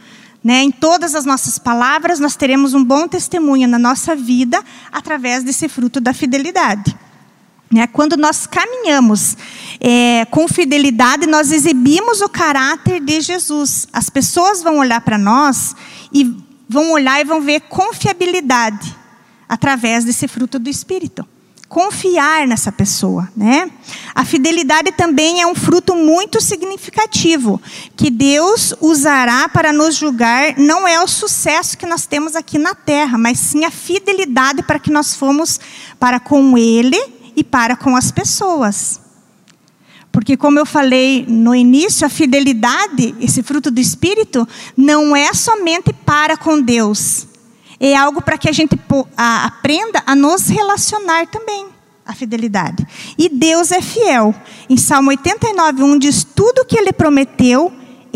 Né? 0.43 0.63
Em 0.63 0.71
todas 0.71 1.13
as 1.13 1.25
nossas 1.25 1.59
palavras, 1.59 2.19
nós 2.19 2.35
teremos 2.35 2.73
um 2.73 2.83
bom 2.83 3.07
testemunho 3.07 3.67
na 3.67 3.77
nossa 3.77 4.15
vida 4.15 4.63
através 4.91 5.43
desse 5.43 5.67
fruto 5.67 5.99
da 5.99 6.13
fidelidade. 6.13 6.95
Né? 7.71 7.85
Quando 7.87 8.15
nós 8.15 8.47
caminhamos 8.47 9.35
é, 9.79 10.25
com 10.25 10.47
fidelidade, 10.47 11.27
nós 11.27 11.51
exibimos 11.51 12.21
o 12.21 12.29
caráter 12.29 13.01
de 13.01 13.19
Jesus. 13.19 13.87
As 13.91 14.09
pessoas 14.09 14.63
vão 14.63 14.77
olhar 14.77 15.01
para 15.01 15.17
nós 15.17 15.75
e 16.13 16.35
vão 16.67 16.91
olhar 16.91 17.19
e 17.19 17.25
vão 17.25 17.41
ver 17.41 17.61
confiabilidade 17.61 18.95
através 19.47 20.03
desse 20.03 20.27
fruto 20.27 20.59
do 20.59 20.69
Espírito. 20.69 21.27
Confiar 21.67 22.47
nessa 22.47 22.71
pessoa, 22.71 23.27
né? 23.35 23.69
A 24.15 24.23
fidelidade 24.23 24.93
também 24.93 25.41
é 25.41 25.47
um 25.47 25.53
fruto 25.53 25.93
muito 25.95 26.39
significativo 26.39 27.61
que 27.93 28.09
Deus 28.09 28.73
usará 28.79 29.49
para 29.49 29.73
nos 29.73 29.95
julgar. 29.95 30.57
Não 30.57 30.87
é 30.87 31.03
o 31.03 31.07
sucesso 31.09 31.77
que 31.77 31.85
nós 31.85 32.05
temos 32.05 32.37
aqui 32.37 32.57
na 32.57 32.73
terra, 32.73 33.17
mas 33.17 33.37
sim 33.39 33.65
a 33.65 33.71
fidelidade 33.71 34.63
para 34.63 34.79
que 34.79 34.89
nós 34.89 35.13
fomos 35.13 35.59
para 35.99 36.21
com 36.21 36.57
Ele 36.57 37.16
e 37.37 37.43
para 37.43 37.75
com 37.75 37.95
as 37.95 38.11
pessoas. 38.11 38.99
Porque, 40.11 40.35
como 40.35 40.57
eu 40.57 40.65
falei 40.65 41.23
no 41.27 41.53
início, 41.53 42.07
a 42.07 42.09
fidelidade, 42.09 43.13
esse 43.21 43.43
fruto 43.43 43.69
do 43.69 43.79
Espírito, 43.79 44.47
não 44.75 45.15
é 45.15 45.31
somente 45.35 45.93
para 45.93 46.35
com 46.35 46.59
Deus. 46.59 47.27
É 47.79 47.95
algo 47.95 48.19
para 48.23 48.39
que 48.39 48.49
a 48.49 48.51
gente 48.51 48.75
aprenda 49.15 50.01
a 50.07 50.15
nos 50.15 50.47
relacionar 50.47 51.27
também, 51.27 51.67
a 52.03 52.15
fidelidade. 52.15 52.87
E 53.15 53.29
Deus 53.29 53.71
é 53.71 53.79
fiel. 53.79 54.33
Em 54.67 54.77
Salmo 54.77 55.11
89, 55.11 55.83
1 55.83 55.99
diz: 55.99 56.23
Tudo 56.23 56.65
que 56.65 56.75
Ele 56.75 56.91
prometeu, 56.91 57.71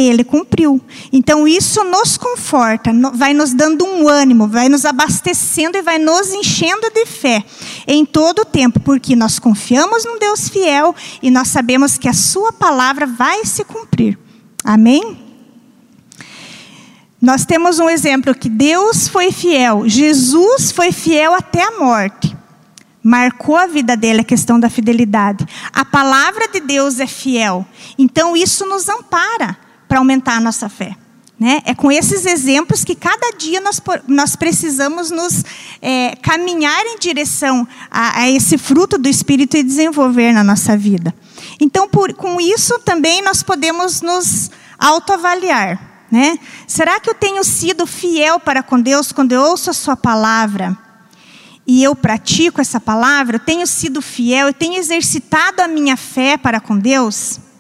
ele 0.08 0.24
cumpriu. 0.24 0.82
Então 1.12 1.48
isso 1.48 1.84
nos 1.84 2.18
conforta, 2.18 2.92
vai 3.14 3.34
nos 3.34 3.54
dando 3.54 3.86
um 3.86 4.08
ânimo, 4.08 4.48
vai 4.48 4.70
nos 4.70 4.86
abastecendo 4.86 5.78
e 5.78 5.82
vai 5.82 5.98
nos 5.98 6.34
enchendo 6.34 6.90
de 6.94 7.06
fé 7.06 7.44
em 7.88 8.06
todo 8.06 8.40
o 8.40 8.46
tempo, 8.46 8.80
porque 8.80 9.16
nós 9.16 9.40
confiamos 9.40 10.06
num 10.06 10.20
Deus 10.20 10.50
fiel 10.50 10.96
e 11.22 11.30
nós 11.30 11.48
sabemos 11.48 11.98
que 11.98 12.08
a 12.08 12.14
sua 12.14 12.52
palavra 12.52 13.06
vai 13.06 13.46
se 13.46 13.64
cumprir. 13.64 14.18
Amém? 14.64 15.20
Nós 17.22 17.46
temos 17.46 17.78
um 17.78 17.90
exemplo 17.90 18.34
que 18.34 18.50
Deus 18.50 19.08
foi 19.08 19.32
fiel, 19.32 19.88
Jesus 19.88 20.72
foi 20.72 20.92
fiel 20.92 21.34
até 21.34 21.64
a 21.64 21.80
morte. 21.80 22.36
Marcou 23.04 23.56
a 23.56 23.66
vida 23.66 23.98
dele 23.98 24.22
a 24.22 24.24
questão 24.24 24.60
da 24.60 24.70
fidelidade. 24.70 25.46
A 25.74 25.84
palavra 25.84 26.48
de 26.48 26.60
Deus 26.60 27.00
é 27.00 27.08
fiel. 27.08 27.66
Então 27.98 28.38
isso 28.38 28.66
nos 28.66 28.88
ampara 28.88 29.58
para 29.92 30.00
aumentar 30.00 30.38
a 30.38 30.40
nossa 30.40 30.70
fé. 30.70 30.96
Né? 31.38 31.62
É 31.66 31.76
com 31.76 31.92
esses 31.92 32.26
exemplos 32.26 32.86
que 32.86 32.96
cada 32.96 33.32
dia 33.32 33.60
nós, 33.60 33.82
nós 34.08 34.38
precisamos 34.38 35.12
nos 35.12 35.44
é, 35.82 36.16
caminhar 36.22 36.86
em 36.86 36.98
direção 36.98 37.68
a, 37.90 38.22
a, 38.22 38.30
esse 38.30 38.58
fruto 38.58 38.98
do 38.98 39.10
Espírito 39.10 39.58
e 39.58 39.64
desenvolver 39.64 40.32
na 40.32 40.46
nossa 40.46 40.78
vida. 40.78 41.14
Então, 41.60 41.90
por, 41.90 42.14
com 42.14 42.40
isso 42.40 42.80
também 42.80 43.22
nós 43.22 43.44
podemos 43.44 44.02
nos 44.02 44.50
autoavaliar. 44.80 46.06
Né? 46.10 46.40
Será 46.66 46.98
que 46.98 47.10
eu 47.10 47.14
tenho 47.14 47.44
sido 47.44 47.86
fiel 47.86 48.40
para 48.40 48.64
com 48.64 48.80
Deus 48.80 49.12
quando 49.12 49.34
eu 49.34 49.42
ouço 49.42 49.70
a 49.70 49.74
Sua 49.74 49.98
palavra? 49.98 50.78
E 51.68 51.84
eu 51.84 51.94
pratico 51.98 52.62
essa 52.62 52.80
palavra, 52.80 53.36
eu 53.36 53.42
tenho 53.42 53.68
sido 53.68 54.02
fiel, 54.02 54.48
eu 54.48 54.54
tenho 54.54 54.80
exercitado 54.80 55.62
a 55.62 55.68
minha 55.68 55.98
fé 55.98 56.38
para 56.38 56.62
com 56.62 56.80
Deus? 56.80 57.51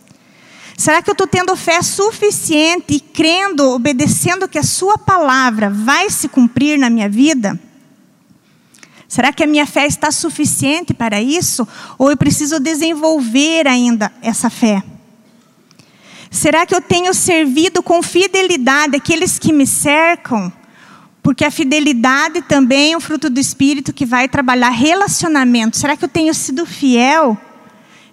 Será 0.81 1.00
que 1.00 1.11
eu 1.11 1.13
estou 1.13 1.27
tendo 1.27 1.55
fé 1.55 1.79
suficiente 1.83 2.95
e 2.95 3.00
crendo, 3.00 3.69
obedecendo 3.69 4.47
que 4.47 4.57
a 4.57 4.63
Sua 4.63 4.97
palavra 4.97 5.69
vai 5.69 6.09
se 6.09 6.27
cumprir 6.27 6.79
na 6.79 6.89
minha 6.89 7.07
vida? 7.07 7.59
Será 9.07 9.31
que 9.31 9.43
a 9.43 9.45
minha 9.45 9.67
fé 9.67 9.85
está 9.85 10.09
suficiente 10.09 10.91
para 10.91 11.21
isso? 11.21 11.67
Ou 12.00 12.09
eu 12.09 12.17
preciso 12.17 12.59
desenvolver 12.59 13.67
ainda 13.67 14.11
essa 14.23 14.50
fé? 14.50 14.81
Será 16.31 16.65
que 16.65 16.73
eu 16.73 16.81
tenho 16.81 17.13
servido 17.13 17.83
com 17.83 18.01
fidelidade 18.01 18.95
aqueles 18.95 19.38
que 19.38 19.53
me 19.53 19.67
cercam? 19.67 20.51
Porque 21.21 21.45
a 21.45 21.51
fidelidade 21.51 22.41
também 22.41 22.93
é 22.93 22.97
um 22.97 23.01
fruto 23.01 23.29
do 23.29 23.39
Espírito 23.39 23.93
que 23.93 24.03
vai 24.03 24.27
trabalhar 24.27 24.71
relacionamento. 24.71 25.77
Será 25.77 25.95
que 25.95 26.05
eu 26.05 26.09
tenho 26.09 26.33
sido 26.33 26.65
fiel? 26.65 27.38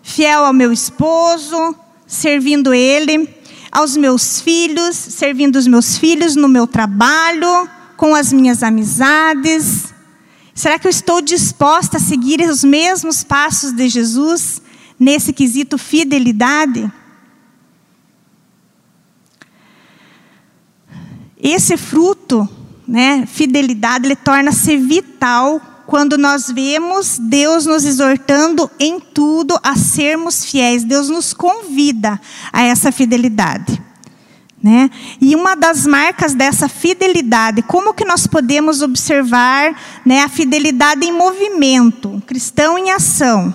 Fiel 0.03 0.45
ao 0.45 0.53
meu 0.53 0.71
esposo, 0.71 1.75
servindo 2.09 2.73
Ele, 2.73 3.29
aos 3.71 3.95
meus 3.95 4.41
filhos, 4.41 4.97
servindo 4.97 5.57
os 5.57 5.67
meus 5.67 5.99
filhos 5.99 6.35
no 6.35 6.49
meu 6.49 6.67
trabalho, 6.67 7.69
com 7.99 8.15
as 8.15 8.33
minhas 8.33 8.63
amizades? 8.63 9.93
Será 10.55 10.79
que 10.79 10.87
eu 10.87 10.91
estou 10.91 11.21
disposta 11.21 11.99
a 11.99 12.01
seguir 12.01 12.41
os 12.41 12.65
mesmos 12.65 13.23
passos 13.23 13.73
de 13.73 13.89
Jesus 13.89 14.63
nesse 14.99 15.33
quesito 15.33 15.77
fidelidade? 15.77 16.91
Esse 21.41 21.77
fruto, 21.77 22.49
né, 22.87 23.25
fidelidade, 23.27 24.07
ele 24.07 24.17
torna-se 24.17 24.77
vital 24.77 25.61
quando 25.89 26.19
nós 26.19 26.51
vemos 26.51 27.19
Deus 27.19 27.65
nos 27.65 27.87
exortando 27.87 28.71
em 28.79 29.01
tudo 29.01 29.59
a 29.63 29.75
sermos 29.75 30.45
fiéis. 30.45 30.85
Deus 30.85 31.09
nos 31.09 31.33
convida 31.33 32.21
a 32.53 32.63
essa 32.63 32.93
fidelidade. 32.93 33.83
Né? 34.63 34.91
E 35.19 35.35
uma 35.35 35.55
das 35.55 35.87
marcas 35.87 36.35
dessa 36.35 36.69
fidelidade, 36.69 37.63
como 37.63 37.95
que 37.95 38.05
nós 38.05 38.27
podemos 38.27 38.83
observar 38.83 39.75
né, 40.05 40.21
a 40.23 40.29
fidelidade 40.29 41.07
em 41.07 41.13
movimento, 41.13 42.11
um 42.11 42.21
cristão 42.21 42.77
em 42.77 42.91
ação? 42.91 43.55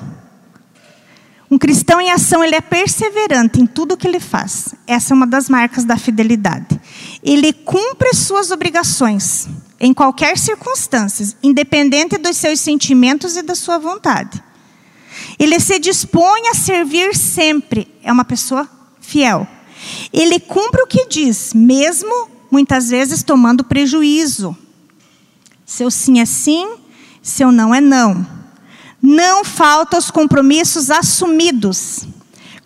Um 1.51 1.57
cristão 1.59 2.01
em 2.01 2.09
ação, 2.09 2.43
ele 2.43 2.55
é 2.55 2.61
perseverante 2.61 3.61
em 3.61 3.67
tudo 3.67 3.95
que 3.95 4.07
ele 4.07 4.19
faz. 4.19 4.73
Essa 4.87 5.13
é 5.13 5.15
uma 5.15 5.27
das 5.27 5.49
marcas 5.49 5.85
da 5.85 5.97
fidelidade. 5.97 6.81
Ele 7.21 7.53
cumpre 7.53 8.11
suas 8.15 8.49
obrigações 8.49 9.47
em 9.83 9.93
qualquer 9.93 10.37
circunstância, 10.37 11.35
independente 11.43 12.17
dos 12.17 12.37
seus 12.37 12.61
sentimentos 12.61 13.35
e 13.35 13.41
da 13.41 13.53
sua 13.53 13.77
vontade. 13.77 14.41
Ele 15.37 15.59
se 15.59 15.77
dispõe 15.77 16.47
a 16.47 16.53
servir 16.53 17.13
sempre. 17.13 17.93
É 18.01 18.09
uma 18.09 18.23
pessoa 18.23 18.67
fiel. 19.01 19.45
Ele 20.13 20.39
cumpre 20.39 20.81
o 20.81 20.87
que 20.87 21.05
diz, 21.09 21.53
mesmo 21.53 22.29
muitas 22.49 22.91
vezes 22.91 23.23
tomando 23.23 23.65
prejuízo. 23.65 24.55
Seu 25.65 25.91
sim 25.91 26.21
é 26.21 26.25
sim, 26.25 26.77
seu 27.21 27.51
não 27.51 27.75
é 27.75 27.81
não. 27.81 28.25
Não 29.01 29.43
falta 29.43 29.97
os 29.97 30.09
compromissos 30.09 30.89
assumidos. 30.89 32.07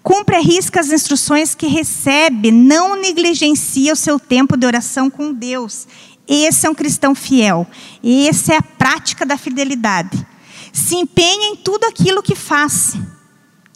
Cumpre 0.03 0.35
a 0.35 0.39
risca 0.39 0.79
as 0.79 0.91
instruções 0.91 1.55
que 1.55 1.65
recebe, 1.65 2.51
não 2.51 2.95
negligencia 2.95 3.91
o 3.91 3.95
seu 3.95 4.19
tempo 4.19 4.55
de 4.55 4.67
oração 4.67 5.09
com 5.09 5.33
Deus. 5.33 5.87
Esse 6.27 6.67
é 6.67 6.69
um 6.69 6.75
cristão 6.75 7.15
fiel. 7.15 7.65
Essa 8.03 8.53
é 8.53 8.57
a 8.57 8.61
prática 8.61 9.25
da 9.25 9.37
fidelidade. 9.37 10.25
Se 10.73 10.95
empenha 10.95 11.49
em 11.49 11.55
tudo 11.55 11.85
aquilo 11.85 12.21
que 12.21 12.35
faz. 12.35 12.95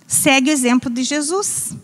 Segue 0.08 0.50
o 0.50 0.54
exemplo 0.54 0.90
de 0.90 1.04
Jesus. 1.04 1.76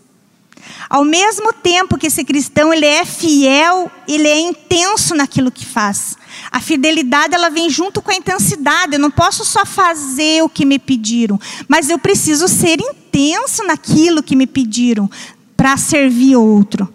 Ao 0.88 1.04
mesmo 1.04 1.52
tempo 1.52 1.98
que 1.98 2.06
esse 2.06 2.24
cristão 2.24 2.72
ele 2.72 2.86
é 2.86 3.04
fiel, 3.04 3.90
ele 4.06 4.26
é 4.26 4.38
intenso 4.38 5.14
naquilo 5.14 5.50
que 5.50 5.64
faz. 5.64 6.16
A 6.50 6.60
fidelidade 6.60 7.34
ela 7.34 7.50
vem 7.50 7.68
junto 7.68 8.00
com 8.00 8.10
a 8.10 8.14
intensidade. 8.14 8.94
Eu 8.94 8.98
não 8.98 9.10
posso 9.10 9.44
só 9.44 9.66
fazer 9.66 10.42
o 10.42 10.48
que 10.48 10.64
me 10.64 10.78
pediram, 10.78 11.38
mas 11.66 11.90
eu 11.90 11.98
preciso 11.98 12.48
ser 12.48 12.78
intenso 12.80 13.64
naquilo 13.64 14.22
que 14.22 14.36
me 14.36 14.46
pediram 14.46 15.10
para 15.56 15.76
servir 15.76 16.36
outro, 16.36 16.92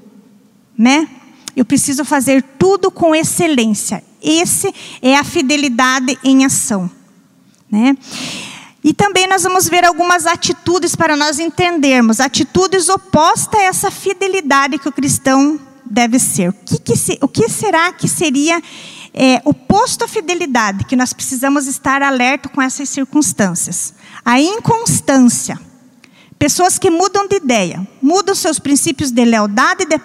né? 0.77 1.07
Eu 1.55 1.65
preciso 1.65 2.03
fazer 2.03 2.43
tudo 2.57 2.89
com 2.89 3.13
excelência. 3.13 4.03
Esse 4.21 4.73
é 5.01 5.15
a 5.15 5.23
fidelidade 5.23 6.17
em 6.23 6.45
ação, 6.45 6.89
né? 7.69 7.95
E 8.83 8.93
também 8.93 9.27
nós 9.27 9.43
vamos 9.43 9.69
ver 9.69 9.85
algumas 9.85 10.25
atitudes 10.25 10.93
para 10.93 11.15
nós 11.15 11.39
entendermos, 11.39 12.19
atitudes 12.19 12.89
opostas 12.89 13.59
a 13.59 13.63
essa 13.63 13.91
fidelidade 13.91 14.77
que 14.77 14.89
o 14.89 14.91
cristão 14.91 15.57
deve 15.85 16.19
ser. 16.19 16.49
O 16.49 16.53
que, 16.53 16.79
que, 16.79 16.95
se, 16.95 17.17
o 17.21 17.27
que 17.27 17.47
será 17.47 17.93
que 17.93 18.09
seria 18.09 18.61
é, 19.13 19.41
oposto 19.45 20.03
à 20.03 20.07
fidelidade, 20.07 20.83
que 20.83 20.97
nós 20.97 21.13
precisamos 21.13 21.65
estar 21.65 22.01
alerta 22.01 22.49
com 22.49 22.61
essas 22.61 22.89
circunstâncias? 22.89 23.93
A 24.25 24.41
inconstância. 24.41 25.57
Pessoas 26.37 26.77
que 26.77 26.89
mudam 26.89 27.25
de 27.25 27.37
ideia, 27.37 27.87
mudam 28.01 28.35
seus 28.35 28.59
princípios 28.59 29.11
de 29.11 29.23
lealdade 29.23 29.85
de, 29.85 29.97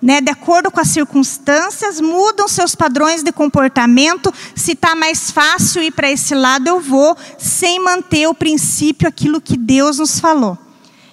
né, 0.00 0.20
de 0.20 0.30
acordo 0.30 0.70
com 0.70 0.80
as 0.80 0.88
circunstâncias, 0.88 2.00
mudam 2.00 2.48
seus 2.48 2.74
padrões 2.74 3.22
de 3.22 3.32
comportamento. 3.32 4.32
Se 4.54 4.72
está 4.72 4.94
mais 4.94 5.30
fácil 5.30 5.82
ir 5.82 5.90
para 5.90 6.10
esse 6.10 6.34
lado, 6.34 6.68
eu 6.68 6.80
vou, 6.80 7.16
sem 7.38 7.82
manter 7.82 8.26
o 8.26 8.34
princípio, 8.34 9.08
aquilo 9.08 9.40
que 9.40 9.56
Deus 9.56 9.98
nos 9.98 10.20
falou. 10.20 10.58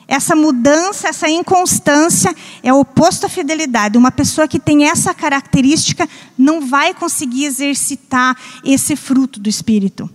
Essa 0.07 0.35
mudança, 0.35 1.07
essa 1.07 1.29
inconstância 1.29 2.35
é 2.61 2.73
o 2.73 2.79
oposto 2.81 3.25
à 3.25 3.29
fidelidade. 3.29 3.97
Uma 3.97 4.11
pessoa 4.11 4.47
que 4.47 4.59
tem 4.59 4.85
essa 4.85 5.13
característica 5.13 6.07
não 6.37 6.67
vai 6.67 6.93
conseguir 6.93 7.45
exercitar 7.45 8.37
esse 8.63 8.95
fruto 8.95 9.39
do 9.39 9.49
Espírito. 9.49 10.09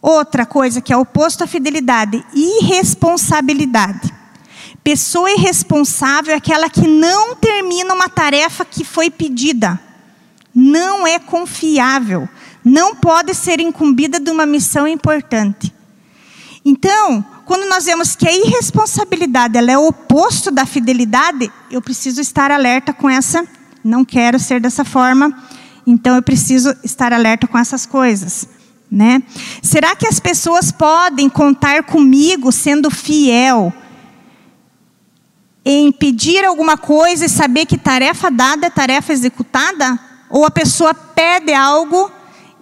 Outra 0.00 0.44
coisa 0.44 0.80
que 0.80 0.92
é 0.92 0.96
oposto 0.96 1.44
à 1.44 1.46
fidelidade, 1.46 2.24
irresponsabilidade. 2.34 4.21
Pessoa 4.84 5.30
irresponsável 5.30 6.34
é 6.34 6.36
aquela 6.36 6.68
que 6.68 6.86
não 6.88 7.36
termina 7.36 7.94
uma 7.94 8.08
tarefa 8.08 8.64
que 8.64 8.84
foi 8.84 9.10
pedida. 9.10 9.80
Não 10.52 11.06
é 11.06 11.18
confiável. 11.18 12.28
Não 12.64 12.96
pode 12.96 13.34
ser 13.34 13.60
incumbida 13.60 14.18
de 14.18 14.30
uma 14.30 14.44
missão 14.44 14.86
importante. 14.86 15.72
Então, 16.64 17.24
quando 17.44 17.68
nós 17.68 17.84
vemos 17.84 18.14
que 18.16 18.28
a 18.28 18.32
irresponsabilidade 18.32 19.56
ela 19.56 19.70
é 19.70 19.78
o 19.78 19.86
oposto 19.88 20.50
da 20.50 20.66
fidelidade, 20.66 21.50
eu 21.70 21.80
preciso 21.80 22.20
estar 22.20 22.50
alerta 22.50 22.92
com 22.92 23.08
essa. 23.08 23.46
Não 23.84 24.04
quero 24.04 24.38
ser 24.38 24.60
dessa 24.60 24.84
forma, 24.84 25.36
então 25.86 26.14
eu 26.14 26.22
preciso 26.22 26.74
estar 26.84 27.12
alerta 27.12 27.46
com 27.46 27.58
essas 27.58 27.84
coisas. 27.84 28.48
Né? 28.90 29.22
Será 29.62 29.96
que 29.96 30.06
as 30.06 30.20
pessoas 30.20 30.70
podem 30.70 31.28
contar 31.28 31.82
comigo 31.84 32.52
sendo 32.52 32.90
fiel 32.90 33.72
em 35.64 35.92
pedir 35.92 36.44
alguma 36.44 36.76
coisa 36.76 37.24
e 37.24 37.28
saber 37.28 37.66
que 37.66 37.78
tarefa 37.78 38.30
dada 38.30 38.66
é 38.66 38.70
tarefa 38.70 39.12
executada? 39.12 39.98
Ou 40.28 40.44
a 40.44 40.50
pessoa 40.50 40.94
pede 40.94 41.52
algo 41.52 42.10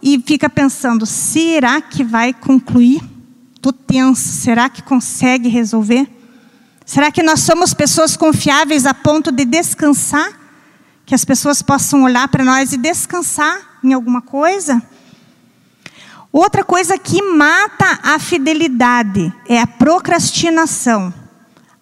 e 0.03 0.23
fica 0.27 0.49
pensando: 0.49 1.07
será 1.07 1.81
que 1.81 2.05
vai 2.05 2.33
concluir? 2.33 3.03
Estou 3.55 3.73
tenso, 3.73 4.29
será 4.29 4.69
que 4.69 4.83
consegue 4.83 5.49
resolver? 5.49 6.09
Será 6.85 7.13
que 7.13 7.23
nós 7.23 7.41
somos 7.41 7.73
pessoas 7.73 8.17
confiáveis 8.17 8.87
a 8.87 8.95
ponto 8.95 9.31
de 9.31 9.45
descansar? 9.45 10.29
Que 11.07 11.15
as 11.15 11.25
pessoas 11.25 11.63
possam 11.63 12.03
olhar 12.03 12.29
para 12.29 12.45
nós 12.45 12.73
e 12.73 12.77
descansar 12.77 13.79
em 13.85 13.93
alguma 13.93 14.23
coisa? 14.23 14.83
Outra 16.33 16.65
coisa 16.65 16.97
que 16.97 17.21
mata 17.23 17.99
a 18.03 18.19
fidelidade 18.19 19.33
é 19.49 19.61
a 19.61 19.67
procrastinação. 19.67 21.13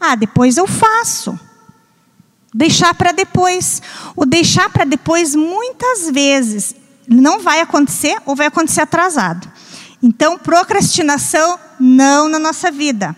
Ah, 0.00 0.14
depois 0.14 0.56
eu 0.56 0.66
faço. 0.66 1.38
Deixar 2.54 2.94
para 2.94 3.12
depois. 3.12 3.82
O 4.16 4.24
deixar 4.24 4.70
para 4.70 4.84
depois, 4.84 5.34
muitas 5.34 6.10
vezes, 6.10 6.74
não 7.06 7.40
vai 7.40 7.60
acontecer 7.60 8.16
ou 8.24 8.36
vai 8.36 8.46
acontecer 8.46 8.82
atrasado. 8.82 9.50
Então, 10.02 10.38
procrastinação, 10.38 11.58
não 11.78 12.28
na 12.28 12.38
nossa 12.38 12.70
vida. 12.70 13.16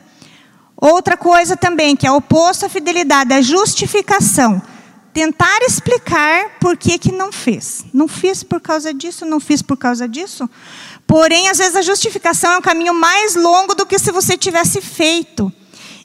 Outra 0.77 1.17
coisa 1.17 1.57
também, 1.57 1.95
que 1.95 2.07
é 2.07 2.11
oposto 2.11 2.65
à 2.65 2.69
fidelidade, 2.69 3.35
a 3.35 3.43
justificação. 3.43 4.63
Tentar 5.13 5.61
explicar 5.63 6.59
por 6.61 6.77
que, 6.77 6.97
que 6.97 7.13
não 7.13 7.31
fez. 7.31 7.85
Não 7.93 8.09
fiz 8.09 8.43
por 8.43 8.61
causa 8.61 8.95
disso, 8.95 9.27
não 9.27 9.41
fiz 9.41 9.61
por 9.61 9.77
causa 9.77 10.09
disso. 10.09 10.49
Porém, 11.07 11.49
às 11.49 11.59
vezes 11.59 11.77
a 11.77 11.83
justificação 11.83 12.53
é 12.53 12.59
um 12.59 12.63
caminho 12.63 12.95
mais 12.95 13.35
longo 13.35 13.75
do 13.75 13.85
que 13.85 13.99
se 13.99 14.11
você 14.11 14.39
tivesse 14.39 14.81
feito. 14.81 15.53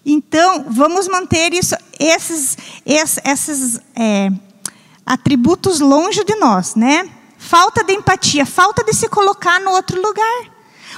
Então, 0.05 0.65
vamos 0.69 1.07
manter 1.07 1.53
isso, 1.53 1.75
esses, 1.99 2.57
esses, 2.85 3.79
é, 3.95 4.29
atributos 5.05 5.79
longe 5.79 6.23
de 6.23 6.35
nós, 6.35 6.75
né? 6.75 7.09
Falta 7.37 7.83
de 7.83 7.93
empatia, 7.93 8.45
falta 8.45 8.83
de 8.83 8.93
se 8.93 9.09
colocar 9.09 9.59
no 9.59 9.71
outro 9.71 10.01
lugar. 10.01 10.51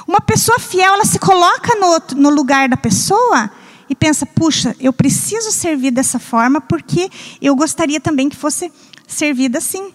Uma 0.08 0.22
pessoa 0.22 0.60
fiel, 0.60 0.94
ela 0.94 1.06
se 1.06 1.20
coloca 1.20 1.76
no, 1.76 1.88
outro, 1.88 2.18
no 2.18 2.30
lugar 2.30 2.68
da 2.70 2.78
pessoa 2.78 3.50
e 3.90 3.96
pensa: 3.96 4.26
puxa, 4.26 4.76
eu 4.80 4.92
preciso 4.92 5.52
servir 5.52 5.92
dessa 5.92 6.20
forma 6.20 6.60
porque 6.60 7.10
eu 7.42 7.56
gostaria 7.56 8.00
também 8.00 8.30
que 8.30 8.36
fosse 8.36 8.72
servida 9.08 9.58
assim, 9.58 9.94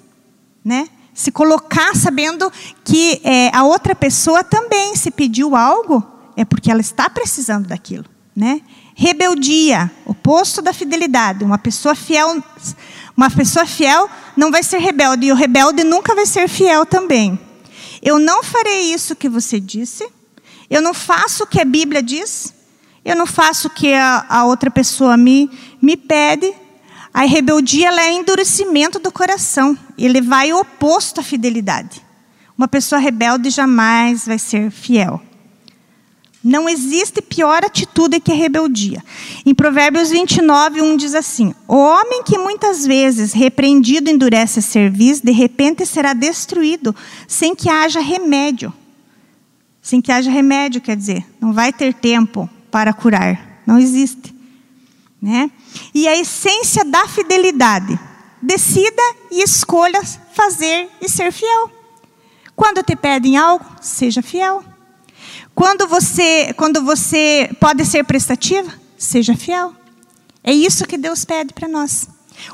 né? 0.64 0.88
se 1.14 1.31
colocar 1.31 1.94
sabendo 1.94 2.51
que 2.85 3.20
é, 3.22 3.55
a 3.55 3.64
outra 3.64 3.94
pessoa 3.94 4.42
também 4.42 4.96
se 4.96 5.11
pediu 5.11 5.55
algo, 5.55 6.03
é 6.37 6.44
porque 6.44 6.70
ela 6.70 6.81
está 6.81 7.09
precisando 7.11 7.68
daquilo. 7.68 8.07
Né? 8.35 8.62
Rebeldia, 9.03 9.91
oposto 10.07 10.62
da 10.62 10.73
fidelidade. 10.73 11.43
Uma 11.43 11.59
pessoa 11.59 11.93
fiel, 11.93 12.41
uma 13.17 13.29
pessoa 13.29 13.67
fiel 13.67 14.09
não 14.37 14.49
vai 14.49 14.62
ser 14.62 14.79
rebelde, 14.79 15.27
e 15.27 15.33
o 15.33 15.35
rebelde 15.35 15.83
nunca 15.83 16.15
vai 16.15 16.25
ser 16.25 16.49
fiel 16.49 16.87
também. 16.87 17.37
Eu 18.01 18.21
não 18.21 18.45
farei 18.45 18.95
isso 18.95 19.17
que 19.17 19.29
você 19.29 19.59
disse, 19.59 20.09
eu 20.71 20.81
não 20.81 20.95
faço 20.95 21.43
o 21.43 21.47
que 21.49 21.61
a 21.61 21.65
Bíblia 21.65 22.01
diz, 22.01 22.55
eu 23.05 23.17
não 23.17 23.27
faço 23.27 23.67
o 23.67 23.71
que 23.73 23.93
a, 23.93 24.25
a 24.29 24.45
outra 24.45 24.71
pessoa 24.71 25.17
me, 25.17 25.51
me 25.83 25.97
pede, 25.97 26.55
a 27.12 27.23
rebeldia 27.23 27.88
é 27.88 28.12
endurecimento 28.12 29.01
do 29.01 29.11
coração. 29.11 29.77
Ele 29.99 30.21
vai 30.21 30.53
oposto 30.53 31.19
à 31.19 31.25
fidelidade. 31.25 32.01
Uma 32.57 32.69
pessoa 32.69 33.01
rebelde 33.01 33.51
jamais 33.51 34.27
vai 34.27 34.38
ser 34.38 34.71
fiel. 34.71 35.21
Não 36.44 36.68
existe 36.68 37.22
pior 37.22 37.64
atitude 37.64 38.18
que 38.18 38.33
a 38.33 38.35
rebeldia. 38.35 39.05
Em 39.46 39.55
Provérbios 39.55 40.11
29, 40.11 40.83
1 40.83 40.96
diz 40.96 41.14
assim: 41.14 41.55
O 41.68 41.76
homem 41.76 42.24
que 42.24 42.37
muitas 42.37 42.85
vezes 42.85 43.33
repreendido 43.33 44.11
endurece 44.11 44.59
a 44.59 44.62
cerviz, 44.62 45.20
de 45.20 45.31
repente 45.31 45.87
será 45.87 46.12
destruído, 46.12 46.94
sem 47.28 47.55
que 47.55 47.68
haja 47.68 48.00
remédio. 48.00 48.72
sem 49.81 50.00
que 50.00 50.12
haja 50.12 50.31
remédio, 50.31 50.81
quer 50.81 50.96
dizer, 50.96 51.26
não 51.40 51.52
vai 51.52 51.72
ter 51.72 51.92
tempo 51.92 52.48
para 52.70 52.92
curar, 52.92 53.62
não 53.66 53.78
existe. 53.78 54.33
Né? 55.20 55.50
E 55.92 56.07
a 56.07 56.16
essência 56.16 56.85
da 56.85 57.07
fidelidade, 57.09 57.98
decida 58.40 59.02
e 59.31 59.42
escolha 59.42 60.00
fazer 60.33 60.88
e 61.00 61.09
ser 61.09 61.33
fiel. 61.33 61.70
Quando 62.55 62.83
te 62.83 62.94
pedem 62.94 63.37
algo, 63.37 63.64
seja 63.81 64.22
fiel. 64.22 64.71
Quando 65.55 65.87
você, 65.87 66.53
quando 66.57 66.83
você 66.83 67.51
pode 67.61 67.85
ser 67.85 68.05
prestativa, 68.05 68.73
seja 68.97 69.37
fiel. 69.37 69.75
É 70.43 70.53
isso 70.53 70.87
que 70.87 70.97
Deus 70.97 71.25
pede 71.25 71.53
para 71.53 71.69
nós. 71.69 72.09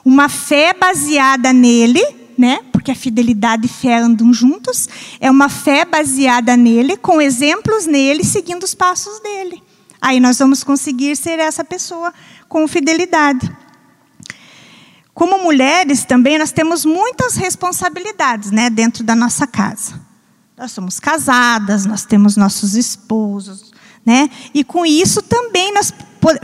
Uma 0.05 0.29
fé 0.29 0.75
baseada 0.75 1.53
nele, 1.53 2.03
né? 2.37 2.61
Porque 2.73 2.91
a 2.91 2.95
fidelidade 2.95 3.67
e 3.67 3.69
fé 3.69 3.99
andam 3.99 4.33
juntos. 4.33 4.89
É 5.21 5.31
uma 5.31 5.49
fé 5.49 5.85
baseada 5.85 6.57
nele, 6.57 6.97
com 6.97 7.21
exemplos 7.21 7.87
nele, 7.87 8.25
seguindo 8.25 8.65
os 8.65 8.75
passos 8.75 9.21
dele. 9.21 9.63
Aí 10.01 10.21
nós 10.21 10.39
vamos 10.39 10.63
conseguir 10.63 11.17
ser 11.17 11.39
essa 11.39 11.65
pessoa 11.65 12.13
com 12.49 12.67
fidelidade. 12.69 13.51
Como 15.13 15.43
mulheres 15.43 16.05
também 16.05 16.39
nós 16.39 16.53
temos 16.53 16.85
muitas 16.85 17.35
responsabilidades, 17.35 18.53
né, 18.53 18.71
dentro 18.71 19.03
da 19.03 19.17
nossa 19.17 19.47
casa. 19.47 20.08
Nós 20.59 20.73
somos 20.73 20.99
casadas, 20.99 21.87
nós 21.87 22.05
temos 22.05 22.37
nossos 22.37 22.75
esposos, 22.75 23.71
né? 24.05 24.29
E 24.53 24.65
com 24.65 24.85
isso 24.85 25.23
também 25.23 25.73
nós 25.73 25.95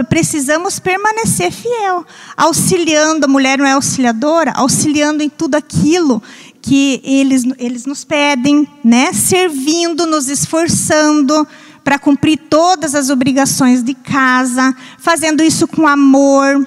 precisamos 0.08 0.78
permanecer 0.78 1.50
fiel, 1.50 2.06
auxiliando, 2.36 3.24
a 3.24 3.28
mulher 3.28 3.58
não 3.58 3.66
é 3.66 3.72
auxiliadora, 3.72 4.52
auxiliando 4.52 5.20
em 5.20 5.28
tudo 5.28 5.56
aquilo 5.56 6.22
que 6.62 7.00
eles, 7.02 7.42
eles 7.58 7.86
nos 7.86 8.04
pedem, 8.04 8.68
né? 8.84 9.12
servindo, 9.12 10.06
nos 10.06 10.28
esforçando 10.28 11.44
para 11.82 11.98
cumprir 11.98 12.38
todas 12.48 12.94
as 12.94 13.10
obrigações 13.10 13.82
de 13.82 13.94
casa, 13.94 14.76
fazendo 14.96 15.42
isso 15.42 15.66
com 15.66 15.88
amor, 15.88 16.64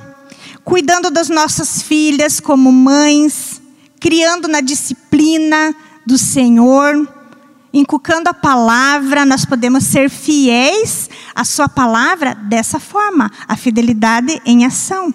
cuidando 0.65 1.10
das 1.10 1.29
nossas 1.29 1.81
filhas 1.81 2.41
como 2.41 2.73
mães, 2.73 3.62
criando 4.01 4.49
na 4.49 4.60
disciplina 4.60 5.73
do 6.05 6.17
Senhor 6.17 7.15
inculcando 7.77 8.29
a 8.29 8.33
palavra, 8.33 9.25
nós 9.25 9.45
podemos 9.45 9.83
ser 9.83 10.09
fiéis 10.09 11.09
à 11.35 11.43
sua 11.43 11.69
palavra 11.69 12.33
dessa 12.33 12.79
forma, 12.79 13.31
a 13.47 13.55
fidelidade 13.55 14.41
em 14.45 14.65
ação. 14.65 15.13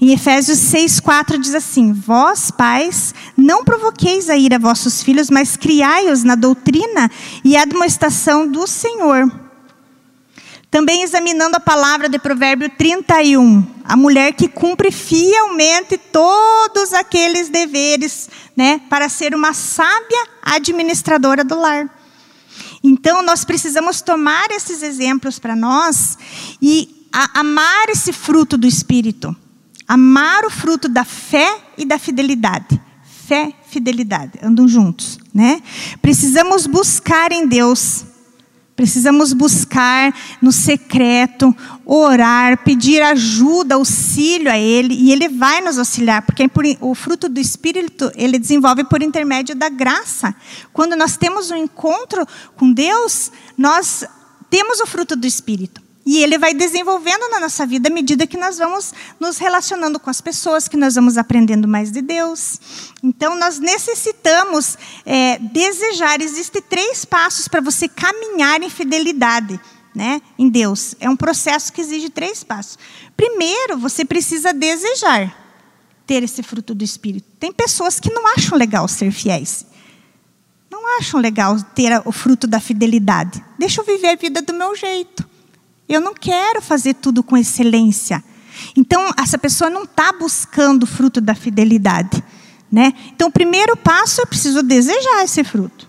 Em 0.00 0.12
Efésios 0.12 0.58
6,4 0.58 1.38
diz 1.38 1.54
assim: 1.54 1.92
Vós, 1.92 2.50
pais, 2.50 3.14
não 3.36 3.64
provoqueis 3.64 4.30
a 4.30 4.36
ira 4.36 4.58
vossos 4.58 5.02
filhos, 5.02 5.28
mas 5.28 5.56
criai-os 5.56 6.22
na 6.22 6.34
doutrina 6.34 7.10
e 7.44 7.56
admoestação 7.56 8.46
do 8.46 8.66
Senhor. 8.66 9.30
Também 10.70 11.02
examinando 11.02 11.56
a 11.56 11.60
palavra 11.60 12.08
de 12.08 12.18
Provérbio 12.18 12.68
31, 12.68 13.64
a 13.84 13.96
mulher 13.96 14.32
que 14.32 14.48
cumpre 14.48 14.90
fielmente 14.90 15.96
todos 15.96 16.92
aqueles 16.92 17.48
deveres, 17.48 18.28
né, 18.56 18.80
para 18.90 19.08
ser 19.08 19.34
uma 19.34 19.52
sábia 19.52 20.26
administradora 20.42 21.44
do 21.44 21.56
lar. 21.56 22.03
Então, 22.86 23.22
nós 23.22 23.46
precisamos 23.46 24.02
tomar 24.02 24.50
esses 24.50 24.82
exemplos 24.82 25.38
para 25.38 25.56
nós 25.56 26.18
e 26.60 27.08
amar 27.32 27.88
esse 27.88 28.12
fruto 28.12 28.58
do 28.58 28.66
Espírito. 28.66 29.34
Amar 29.88 30.44
o 30.44 30.50
fruto 30.50 30.86
da 30.86 31.02
fé 31.02 31.62
e 31.78 31.86
da 31.86 31.98
fidelidade. 31.98 32.78
Fé, 33.26 33.54
fidelidade, 33.68 34.38
andam 34.42 34.68
juntos, 34.68 35.18
né? 35.32 35.62
Precisamos 36.02 36.66
buscar 36.66 37.32
em 37.32 37.46
Deus 37.46 38.04
Precisamos 38.76 39.32
buscar 39.32 40.12
no 40.42 40.50
secreto, 40.50 41.54
orar, 41.86 42.64
pedir 42.64 43.02
ajuda, 43.02 43.76
auxílio 43.76 44.50
a 44.50 44.58
Ele, 44.58 44.94
e 44.94 45.12
Ele 45.12 45.28
vai 45.28 45.60
nos 45.60 45.78
auxiliar, 45.78 46.22
porque 46.22 46.50
o 46.80 46.92
fruto 46.94 47.28
do 47.28 47.38
Espírito 47.38 48.10
ele 48.16 48.36
desenvolve 48.36 48.82
por 48.84 49.00
intermédio 49.00 49.54
da 49.54 49.68
graça. 49.68 50.34
Quando 50.72 50.96
nós 50.96 51.16
temos 51.16 51.52
um 51.52 51.56
encontro 51.56 52.26
com 52.56 52.72
Deus, 52.72 53.30
nós 53.56 54.04
temos 54.50 54.80
o 54.80 54.86
fruto 54.86 55.14
do 55.14 55.26
Espírito. 55.26 55.83
E 56.06 56.22
ele 56.22 56.36
vai 56.36 56.52
desenvolvendo 56.52 57.30
na 57.30 57.40
nossa 57.40 57.66
vida 57.66 57.88
à 57.88 57.92
medida 57.92 58.26
que 58.26 58.36
nós 58.36 58.58
vamos 58.58 58.92
nos 59.18 59.38
relacionando 59.38 59.98
com 59.98 60.10
as 60.10 60.20
pessoas, 60.20 60.68
que 60.68 60.76
nós 60.76 60.94
vamos 60.94 61.16
aprendendo 61.16 61.66
mais 61.66 61.90
de 61.90 62.02
Deus. 62.02 62.60
Então, 63.02 63.34
nós 63.38 63.58
necessitamos 63.58 64.76
é, 65.06 65.38
desejar. 65.38 66.20
Existem 66.20 66.60
três 66.60 67.04
passos 67.04 67.48
para 67.48 67.62
você 67.62 67.88
caminhar 67.88 68.62
em 68.62 68.68
fidelidade 68.68 69.58
né, 69.94 70.20
em 70.38 70.48
Deus. 70.48 70.94
É 70.98 71.08
um 71.08 71.16
processo 71.16 71.72
que 71.72 71.80
exige 71.80 72.10
três 72.10 72.42
passos. 72.42 72.78
Primeiro, 73.16 73.78
você 73.78 74.04
precisa 74.04 74.52
desejar 74.52 75.34
ter 76.06 76.22
esse 76.22 76.42
fruto 76.42 76.74
do 76.74 76.84
Espírito. 76.84 77.26
Tem 77.38 77.52
pessoas 77.52 78.00
que 78.00 78.12
não 78.12 78.26
acham 78.26 78.58
legal 78.58 78.86
ser 78.88 79.10
fiéis. 79.10 79.64
Não 80.70 80.98
acham 80.98 81.20
legal 81.20 81.56
ter 81.74 82.02
o 82.04 82.12
fruto 82.12 82.46
da 82.46 82.60
fidelidade. 82.60 83.42
Deixa 83.58 83.80
eu 83.80 83.84
viver 83.84 84.08
a 84.08 84.16
vida 84.16 84.42
do 84.42 84.52
meu 84.52 84.74
jeito. 84.76 85.33
Eu 85.88 86.00
não 86.00 86.14
quero 86.14 86.62
fazer 86.62 86.94
tudo 86.94 87.22
com 87.22 87.36
excelência. 87.36 88.22
Então, 88.76 89.12
essa 89.18 89.36
pessoa 89.36 89.68
não 89.68 89.84
está 89.84 90.12
buscando 90.12 90.84
o 90.84 90.86
fruto 90.86 91.20
da 91.20 91.34
fidelidade. 91.34 92.22
Né? 92.70 92.92
Então, 93.14 93.28
o 93.28 93.32
primeiro 93.32 93.76
passo 93.76 94.20
eu 94.20 94.26
preciso 94.26 94.62
desejar 94.62 95.22
esse 95.22 95.44
fruto. 95.44 95.88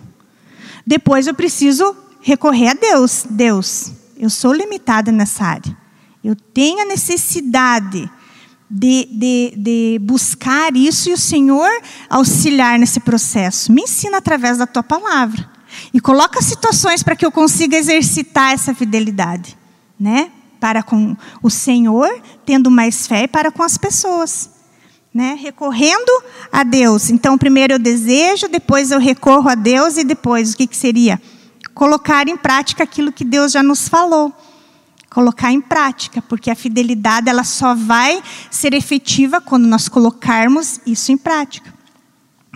Depois 0.86 1.26
eu 1.26 1.34
preciso 1.34 1.96
recorrer 2.20 2.68
a 2.68 2.74
Deus. 2.74 3.26
Deus, 3.28 3.92
eu 4.16 4.28
sou 4.28 4.52
limitada 4.52 5.10
nessa 5.10 5.44
área. 5.44 5.76
Eu 6.22 6.36
tenho 6.36 6.82
a 6.82 6.86
necessidade 6.86 8.10
de, 8.68 9.08
de, 9.10 9.54
de, 9.56 9.98
buscar 10.02 10.74
isso 10.76 11.08
e 11.08 11.12
o 11.12 11.18
Senhor 11.18 11.70
auxiliar 12.10 12.78
nesse 12.78 13.00
processo. 13.00 13.72
Me 13.72 13.82
ensina 13.82 14.18
através 14.18 14.58
da 14.58 14.66
tua 14.66 14.82
palavra. 14.82 15.48
E 15.92 16.00
coloca 16.00 16.42
situações 16.42 17.02
para 17.02 17.16
que 17.16 17.24
eu 17.24 17.32
consiga 17.32 17.76
exercitar 17.76 18.52
essa 18.52 18.74
fidelidade 18.74 19.56
né? 19.98 20.30
Para 20.60 20.82
com 20.82 21.16
o 21.42 21.50
Senhor, 21.50 22.08
tendo 22.44 22.70
mais 22.70 23.06
fé 23.06 23.26
para 23.26 23.50
com 23.50 23.62
as 23.62 23.76
pessoas, 23.76 24.50
né? 25.12 25.36
Recorrendo 25.40 26.10
a 26.52 26.62
Deus. 26.62 27.10
Então, 27.10 27.38
primeiro 27.38 27.74
eu 27.74 27.78
desejo, 27.78 28.48
depois 28.48 28.90
eu 28.90 28.98
recorro 28.98 29.48
a 29.48 29.54
Deus 29.54 29.96
e 29.96 30.04
depois 30.04 30.52
o 30.52 30.56
que, 30.56 30.66
que 30.66 30.76
seria? 30.76 31.20
Colocar 31.74 32.28
em 32.28 32.36
prática 32.36 32.84
aquilo 32.84 33.12
que 33.12 33.24
Deus 33.24 33.52
já 33.52 33.62
nos 33.62 33.88
falou. 33.88 34.32
Colocar 35.10 35.52
em 35.52 35.60
prática, 35.60 36.20
porque 36.20 36.50
a 36.50 36.54
fidelidade 36.54 37.28
ela 37.28 37.44
só 37.44 37.74
vai 37.74 38.22
ser 38.50 38.74
efetiva 38.74 39.40
quando 39.40 39.66
nós 39.66 39.88
colocarmos 39.88 40.80
isso 40.86 41.10
em 41.12 41.16
prática. 41.16 41.72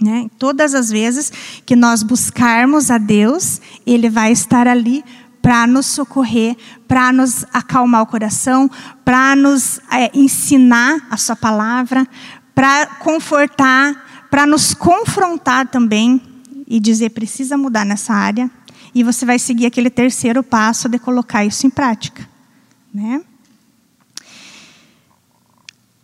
Né? 0.00 0.30
Todas 0.38 0.74
as 0.74 0.88
vezes 0.88 1.30
que 1.66 1.76
nós 1.76 2.02
buscarmos 2.02 2.90
a 2.90 2.96
Deus, 2.96 3.60
Ele 3.86 4.08
vai 4.08 4.32
estar 4.32 4.66
ali 4.66 5.04
para 5.42 5.66
nos 5.66 5.86
socorrer, 5.86 6.56
para 6.86 7.12
nos 7.12 7.44
acalmar 7.52 8.02
o 8.02 8.06
coração, 8.06 8.70
para 9.04 9.34
nos 9.34 9.80
é, 9.90 10.10
ensinar 10.14 11.06
a 11.10 11.16
Sua 11.16 11.36
palavra, 11.36 12.06
para 12.54 12.86
confortar, 12.86 14.26
para 14.30 14.46
nos 14.46 14.74
confrontar 14.74 15.68
também 15.68 16.20
e 16.66 16.78
dizer 16.78 17.10
precisa 17.10 17.56
mudar 17.56 17.84
nessa 17.84 18.12
área. 18.12 18.50
E 18.94 19.02
você 19.02 19.24
vai 19.24 19.38
seguir 19.38 19.66
aquele 19.66 19.90
terceiro 19.90 20.42
passo 20.42 20.88
de 20.88 20.98
colocar 20.98 21.44
isso 21.44 21.66
em 21.66 21.70
prática, 21.70 22.28
né? 22.92 23.22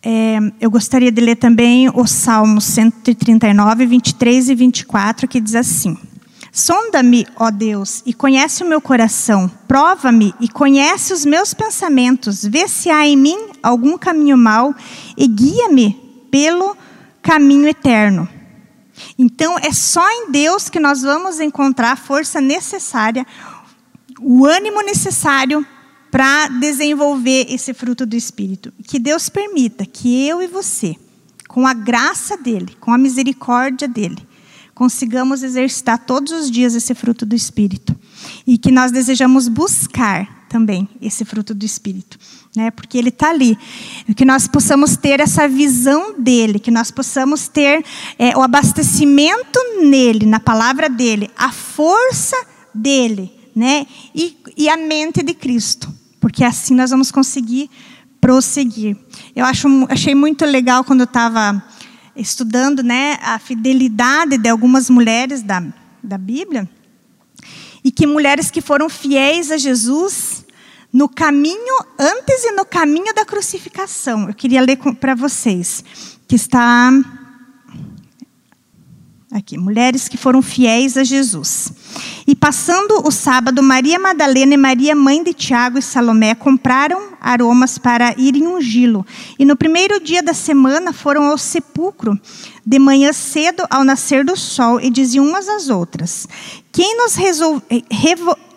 É, 0.09 0.39
eu 0.61 0.71
gostaria 0.71 1.11
de 1.11 1.19
ler 1.19 1.35
também 1.35 1.89
o 1.89 2.07
Salmo 2.07 2.61
139, 2.61 3.85
23 3.85 4.49
e 4.49 4.55
24, 4.55 5.27
que 5.27 5.41
diz 5.41 5.53
assim: 5.53 5.97
Sonda-me, 6.57 7.27
ó 7.35 7.51
Deus, 7.51 8.01
e 8.03 8.11
conhece 8.11 8.63
o 8.63 8.67
meu 8.67 8.81
coração. 8.81 9.47
Prova-me 9.67 10.33
e 10.41 10.49
conhece 10.49 11.13
os 11.13 11.23
meus 11.23 11.53
pensamentos. 11.53 12.43
Vê 12.43 12.67
se 12.67 12.89
há 12.89 13.05
em 13.05 13.15
mim 13.15 13.37
algum 13.61 13.95
caminho 13.95 14.35
mau 14.35 14.73
e 15.15 15.27
guia-me 15.27 15.93
pelo 16.31 16.75
caminho 17.21 17.67
eterno. 17.67 18.27
Então, 19.19 19.59
é 19.59 19.71
só 19.71 20.03
em 20.09 20.31
Deus 20.31 20.67
que 20.67 20.79
nós 20.79 21.03
vamos 21.03 21.39
encontrar 21.39 21.91
a 21.91 21.95
força 21.95 22.41
necessária, 22.41 23.23
o 24.19 24.43
ânimo 24.43 24.81
necessário 24.81 25.63
para 26.09 26.47
desenvolver 26.47 27.45
esse 27.49 27.71
fruto 27.71 28.03
do 28.03 28.15
Espírito. 28.15 28.73
Que 28.87 28.97
Deus 28.97 29.29
permita 29.29 29.85
que 29.85 30.27
eu 30.27 30.41
e 30.41 30.47
você, 30.47 30.95
com 31.47 31.67
a 31.67 31.73
graça 31.75 32.35
dEle, 32.35 32.75
com 32.79 32.91
a 32.91 32.97
misericórdia 32.97 33.87
dEle, 33.87 34.26
consigamos 34.77 35.41
exercitar 35.41 35.97
todos 35.97 36.31
os 36.31 36.51
dias 36.51 36.75
esse 36.75 36.93
fruto 36.93 37.25
do 37.25 37.35
Espírito. 37.35 37.95
E 38.45 38.59
que 38.59 38.71
nós 38.71 38.91
desejamos 38.91 39.47
buscar 39.47 40.45
também 40.47 40.87
esse 41.01 41.25
fruto 41.25 41.55
do 41.55 41.65
Espírito, 41.65 42.19
né? 42.55 42.69
Porque 42.69 42.95
ele 42.95 43.09
está 43.09 43.31
ali, 43.31 43.57
que 44.15 44.23
nós 44.23 44.47
possamos 44.47 44.95
ter 44.95 45.19
essa 45.19 45.47
visão 45.47 46.21
dele, 46.21 46.59
que 46.59 46.69
nós 46.69 46.91
possamos 46.91 47.47
ter 47.47 47.83
é, 48.19 48.37
o 48.37 48.41
abastecimento 48.43 49.59
nele, 49.81 50.27
na 50.27 50.39
palavra 50.39 50.87
dele, 50.87 51.31
a 51.35 51.51
força 51.51 52.37
dele, 52.71 53.31
né? 53.55 53.87
E, 54.13 54.37
e 54.55 54.69
a 54.69 54.77
mente 54.77 55.23
de 55.23 55.33
Cristo, 55.33 55.91
porque 56.19 56.43
assim 56.43 56.75
nós 56.75 56.91
vamos 56.91 57.09
conseguir 57.09 57.67
prosseguir. 58.21 58.95
Eu 59.35 59.43
acho, 59.43 59.67
achei 59.89 60.13
muito 60.13 60.45
legal 60.45 60.83
quando 60.83 60.99
eu 60.99 61.05
estava 61.05 61.63
estudando, 62.17 62.83
né, 62.83 63.17
a 63.21 63.39
fidelidade 63.39 64.37
de 64.37 64.49
algumas 64.49 64.89
mulheres 64.89 65.41
da, 65.41 65.63
da 66.03 66.17
Bíblia, 66.17 66.69
e 67.83 67.91
que 67.91 68.05
mulheres 68.05 68.51
que 68.51 68.61
foram 68.61 68.89
fiéis 68.89 69.51
a 69.51 69.57
Jesus 69.57 70.45
no 70.91 71.07
caminho 71.07 71.85
antes 71.99 72.43
e 72.43 72.51
no 72.51 72.65
caminho 72.65 73.13
da 73.13 73.23
crucificação. 73.23 74.27
Eu 74.27 74.33
queria 74.33 74.61
ler 74.61 74.77
para 74.99 75.15
vocês, 75.15 75.83
que 76.27 76.35
está 76.35 76.91
Aqui, 79.29 79.57
mulheres 79.57 80.07
que 80.07 80.15
foram 80.15 80.41
fiéis 80.41 80.95
a 80.95 81.03
Jesus. 81.03 81.71
E 82.25 82.33
passando 82.33 83.05
o 83.05 83.11
sábado, 83.11 83.61
Maria 83.61 83.99
Madalena 83.99 84.53
e 84.53 84.57
Maria, 84.57 84.95
mãe 84.95 85.21
de 85.21 85.33
Tiago 85.33 85.77
e 85.77 85.81
Salomé, 85.81 86.33
compraram 86.33 87.06
aromas 87.19 87.77
para 87.77 88.13
irem 88.17 88.47
ungí-lo. 88.47 89.05
E 89.37 89.45
no 89.45 89.55
primeiro 89.55 89.99
dia 89.99 90.21
da 90.23 90.33
semana 90.33 90.91
foram 90.93 91.25
ao 91.25 91.37
sepulcro, 91.37 92.19
de 92.65 92.79
manhã 92.79 93.13
cedo, 93.13 93.65
ao 93.69 93.83
nascer 93.83 94.25
do 94.25 94.35
sol, 94.35 94.79
e 94.79 94.89
diziam 94.89 95.25
umas 95.25 95.47
às 95.47 95.69
outras: 95.69 96.27
Quem 96.71 96.97
nos 96.97 97.15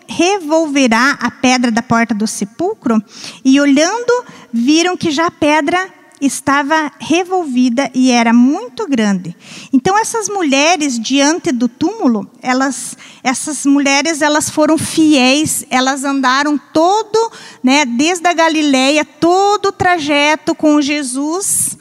revolverá 0.07 1.11
a 1.21 1.31
pedra 1.31 1.71
da 1.71 1.81
porta 1.81 2.13
do 2.13 2.27
sepulcro? 2.27 3.01
E 3.43 3.59
olhando, 3.59 4.25
viram 4.51 4.97
que 4.97 5.11
já 5.11 5.27
a 5.27 5.31
pedra 5.31 6.00
estava 6.21 6.91
revolvida 6.99 7.89
e 7.95 8.11
era 8.11 8.31
muito 8.31 8.87
grande. 8.87 9.35
Então 9.73 9.97
essas 9.97 10.29
mulheres 10.29 10.99
diante 10.99 11.51
do 11.51 11.67
túmulo, 11.67 12.29
elas, 12.43 12.95
essas 13.23 13.65
mulheres, 13.65 14.21
elas 14.21 14.47
foram 14.47 14.77
fiéis, 14.77 15.65
elas 15.69 16.03
andaram 16.03 16.59
todo, 16.71 17.31
né, 17.63 17.85
desde 17.85 18.27
a 18.27 18.33
Galileia, 18.33 19.03
todo 19.03 19.67
o 19.67 19.71
trajeto 19.71 20.53
com 20.53 20.79
Jesus. 20.79 21.77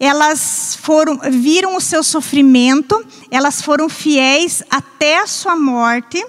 Elas 0.00 0.76
foram, 0.80 1.20
viram 1.30 1.76
o 1.76 1.80
seu 1.80 2.02
sofrimento, 2.02 3.04
elas 3.30 3.60
foram 3.60 3.88
fiéis 3.88 4.62
até 4.70 5.18
a 5.18 5.26
sua 5.26 5.54
morte. 5.54 6.24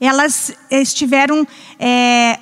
Elas 0.00 0.52
estiveram 0.70 1.46
é, 1.78 2.38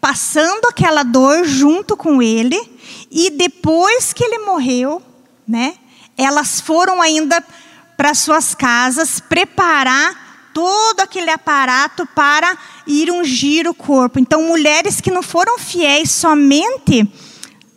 passando 0.00 0.66
aquela 0.66 1.02
dor 1.02 1.44
junto 1.44 1.96
com 1.96 2.22
ele 2.22 2.71
e 3.10 3.30
depois 3.30 4.12
que 4.12 4.24
ele 4.24 4.38
morreu, 4.38 5.02
né, 5.46 5.74
elas 6.16 6.60
foram 6.60 7.00
ainda 7.00 7.42
para 7.96 8.14
suas 8.14 8.54
casas 8.54 9.20
preparar 9.20 10.50
todo 10.52 11.00
aquele 11.00 11.30
aparato 11.30 12.06
para 12.14 12.56
ir 12.86 13.10
ungir 13.10 13.68
o 13.68 13.74
corpo. 13.74 14.18
Então, 14.18 14.42
mulheres 14.42 15.00
que 15.00 15.10
não 15.10 15.22
foram 15.22 15.58
fiéis 15.58 16.10
somente 16.10 17.10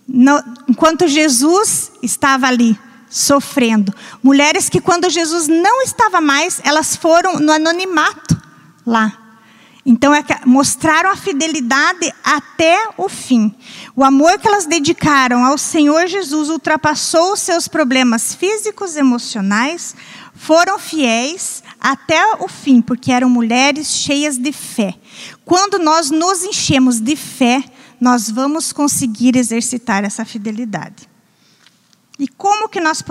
no, 0.07 0.43
enquanto 0.67 1.07
Jesus 1.07 1.91
estava 2.03 2.47
ali 2.47 2.77
sofrendo. 3.09 3.93
Mulheres 4.21 4.67
que, 4.67 4.81
quando 4.81 5.09
Jesus 5.09 5.47
não 5.47 5.81
estava 5.81 6.19
mais, 6.19 6.59
elas 6.63 6.95
foram 6.95 7.39
no 7.39 7.51
anonimato 7.51 8.35
lá 8.85 9.24
então, 9.85 10.15
é 10.15 10.23
mostraram 10.45 11.11
a 11.11 11.15
fidelidade 11.15 12.11
até 12.23 12.89
o 12.97 13.07
fim. 13.07 13.53
O 13.95 14.03
amor 14.03 14.39
que 14.39 14.47
elas 14.47 14.65
dedicaram 14.65 15.45
ao 15.45 15.59
Senhor 15.59 16.07
Jesus 16.07 16.49
ultrapassou 16.49 17.33
os 17.33 17.41
seus 17.41 17.67
problemas 17.67 18.33
físicos 18.33 18.95
emocionais, 18.95 19.95
foram 20.33 20.79
fiéis 20.79 21.63
até 21.79 22.19
o 22.39 22.47
fim, 22.47 22.81
porque 22.81 23.11
eram 23.11 23.29
mulheres 23.29 23.87
cheias 23.87 24.37
de 24.39 24.51
fé. 24.51 24.95
Quando 25.45 25.77
nós 25.77 26.09
nos 26.09 26.43
enchemos 26.43 26.99
de 26.99 27.15
fé, 27.15 27.63
nós 28.01 28.29
vamos 28.29 28.73
conseguir 28.73 29.35
exercitar 29.35 30.03
essa 30.03 30.25
fidelidade. 30.25 31.14
E 32.17 32.27
como 32.29 32.69
que 32.69 32.79
nós 32.79 33.03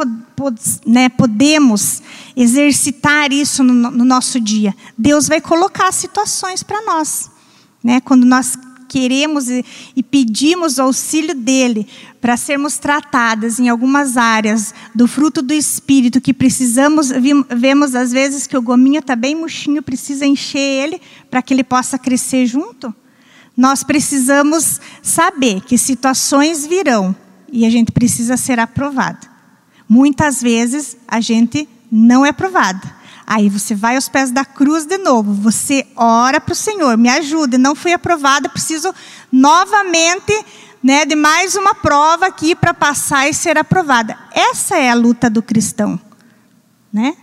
né, 0.87 1.11
podemos 1.11 2.03
exercitar 2.35 3.33
isso 3.33 3.63
no, 3.63 3.91
no, 3.91 4.05
nosso 4.05 4.41
dia? 4.41 4.75
Deus 4.97 5.29
vai 5.29 5.43
colocar 5.43 5.93
situações 5.93 6.63
para 6.63 6.81
nós. 6.83 7.31
Né? 7.83 8.01
Quando 8.01 8.25
nós 8.25 8.57
queremos 8.89 9.51
e, 9.51 9.63
e 9.95 10.03
pedimos 10.03 10.79
o 10.79 10.83
auxílio 10.83 11.35
dele 11.35 11.87
para 12.19 12.37
sermos 12.39 12.79
tratadas 12.79 13.61
em 13.61 13.69
algumas 13.69 14.17
áreas 14.17 14.73
do 14.95 15.07
fruto 15.07 15.43
do 15.43 15.53
Espírito 15.53 16.21
que 16.21 16.33
precisamos, 16.33 17.11
vemos 17.55 17.95
às 17.95 18.11
vezes 18.11 18.47
que 18.47 18.57
o 18.57 18.63
gominho 18.63 19.01
está 19.01 19.15
bem 19.15 19.35
murchinho, 19.35 19.83
precisa 19.83 20.25
encher 20.25 20.59
ele 20.61 21.01
para 21.31 21.43
que 21.43 21.53
ele 21.53 21.65
possa 21.65 21.99
crescer 21.99 22.47
junto. 22.47 22.95
Nós 23.55 23.83
precisamos 23.83 24.81
saber 25.03 25.61
que 25.61 25.77
situações 25.77 26.67
virão 26.67 27.15
e 27.55 27.65
a 27.65 27.71
gente 27.71 27.93
precisa 27.93 28.37
ser 28.37 28.59
aprovado. 28.59 29.29
Muitas 29.89 30.43
vezes 30.43 30.97
a 31.07 31.21
gente 31.21 31.69
não 31.91 32.27
é 32.27 32.31
aprovada. 32.31 32.93
Aí 33.25 33.49
você 33.49 33.77
vai 33.77 33.95
aos 33.95 34.09
pés 34.09 34.33
da 34.33 34.45
cruz 34.45 34.85
de 34.85 34.99
novo, 34.99 35.33
você 35.33 35.87
ora 35.95 36.41
para 36.41 36.53
o 36.53 36.57
Senhor, 36.57 36.99
me 36.99 37.09
ajude, 37.09 37.57
não 37.57 37.77
fui 37.77 37.93
aprovada, 37.93 38.49
preciso 38.49 38.93
novamente 39.31 40.45
né, 40.83 41.07
de 41.07 41.15
mais 41.15 41.55
uma 41.55 41.75
prova 41.75 42.27
aqui 42.27 42.57
para 42.57 42.75
passar 42.75 43.29
e 43.31 43.33
ser 43.33 43.57
aprovada. 43.57 44.19
Essa 44.33 44.77
é 44.77 44.91
a 44.91 44.95
luta 44.95 45.31
do 45.31 45.41
cristão. 45.41 45.99
Né? 46.93 47.17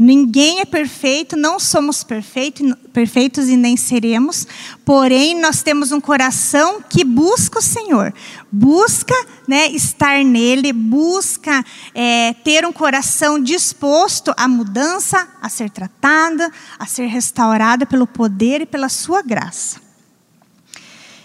Ninguém 0.00 0.60
é 0.60 0.64
perfeito, 0.64 1.36
não 1.36 1.58
somos 1.58 2.04
perfeito, 2.04 2.62
perfeitos 2.92 3.48
e 3.48 3.56
nem 3.56 3.76
seremos, 3.76 4.46
porém 4.84 5.40
nós 5.40 5.60
temos 5.60 5.90
um 5.90 6.00
coração 6.00 6.80
que 6.80 7.02
busca 7.02 7.58
o 7.58 7.62
Senhor, 7.62 8.14
busca 8.52 9.12
né, 9.48 9.66
estar 9.70 10.22
nele, 10.24 10.72
busca 10.72 11.64
é, 11.92 12.32
ter 12.44 12.64
um 12.64 12.72
coração 12.72 13.42
disposto 13.42 14.32
à 14.36 14.46
mudança, 14.46 15.26
a 15.42 15.48
ser 15.48 15.68
tratada, 15.68 16.48
a 16.78 16.86
ser 16.86 17.06
restaurada 17.06 17.84
pelo 17.84 18.06
poder 18.06 18.60
e 18.60 18.66
pela 18.66 18.88
sua 18.88 19.20
graça. 19.20 19.80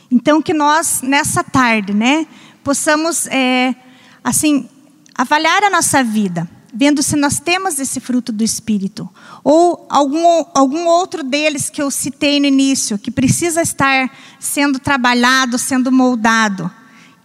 Então 0.09 0.41
que 0.41 0.53
nós 0.53 1.03
nessa 1.03 1.43
tarde, 1.43 1.93
né, 1.93 2.25
possamos 2.63 3.27
é, 3.27 3.75
assim 4.23 4.67
avaliar 5.15 5.63
a 5.63 5.69
nossa 5.69 6.03
vida 6.03 6.49
vendo 6.73 7.03
se 7.03 7.15
nós 7.15 7.39
temos 7.39 7.79
esse 7.79 7.99
fruto 7.99 8.31
do 8.31 8.43
Espírito. 8.43 9.07
Ou 9.43 9.85
algum, 9.89 10.45
algum 10.55 10.87
outro 10.87 11.23
deles 11.23 11.69
que 11.69 11.81
eu 11.81 11.91
citei 11.91 12.39
no 12.39 12.47
início, 12.47 12.97
que 12.97 13.11
precisa 13.11 13.61
estar 13.61 14.09
sendo 14.39 14.79
trabalhado, 14.79 15.57
sendo 15.57 15.91
moldado. 15.91 16.71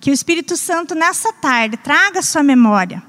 Que 0.01 0.11
o 0.11 0.15
Espírito 0.15 0.57
Santo, 0.57 0.95
nessa 0.95 1.33
tarde, 1.33 1.77
traga 1.77 2.19
a 2.19 2.23
sua 2.23 2.43
memória. 2.43 3.03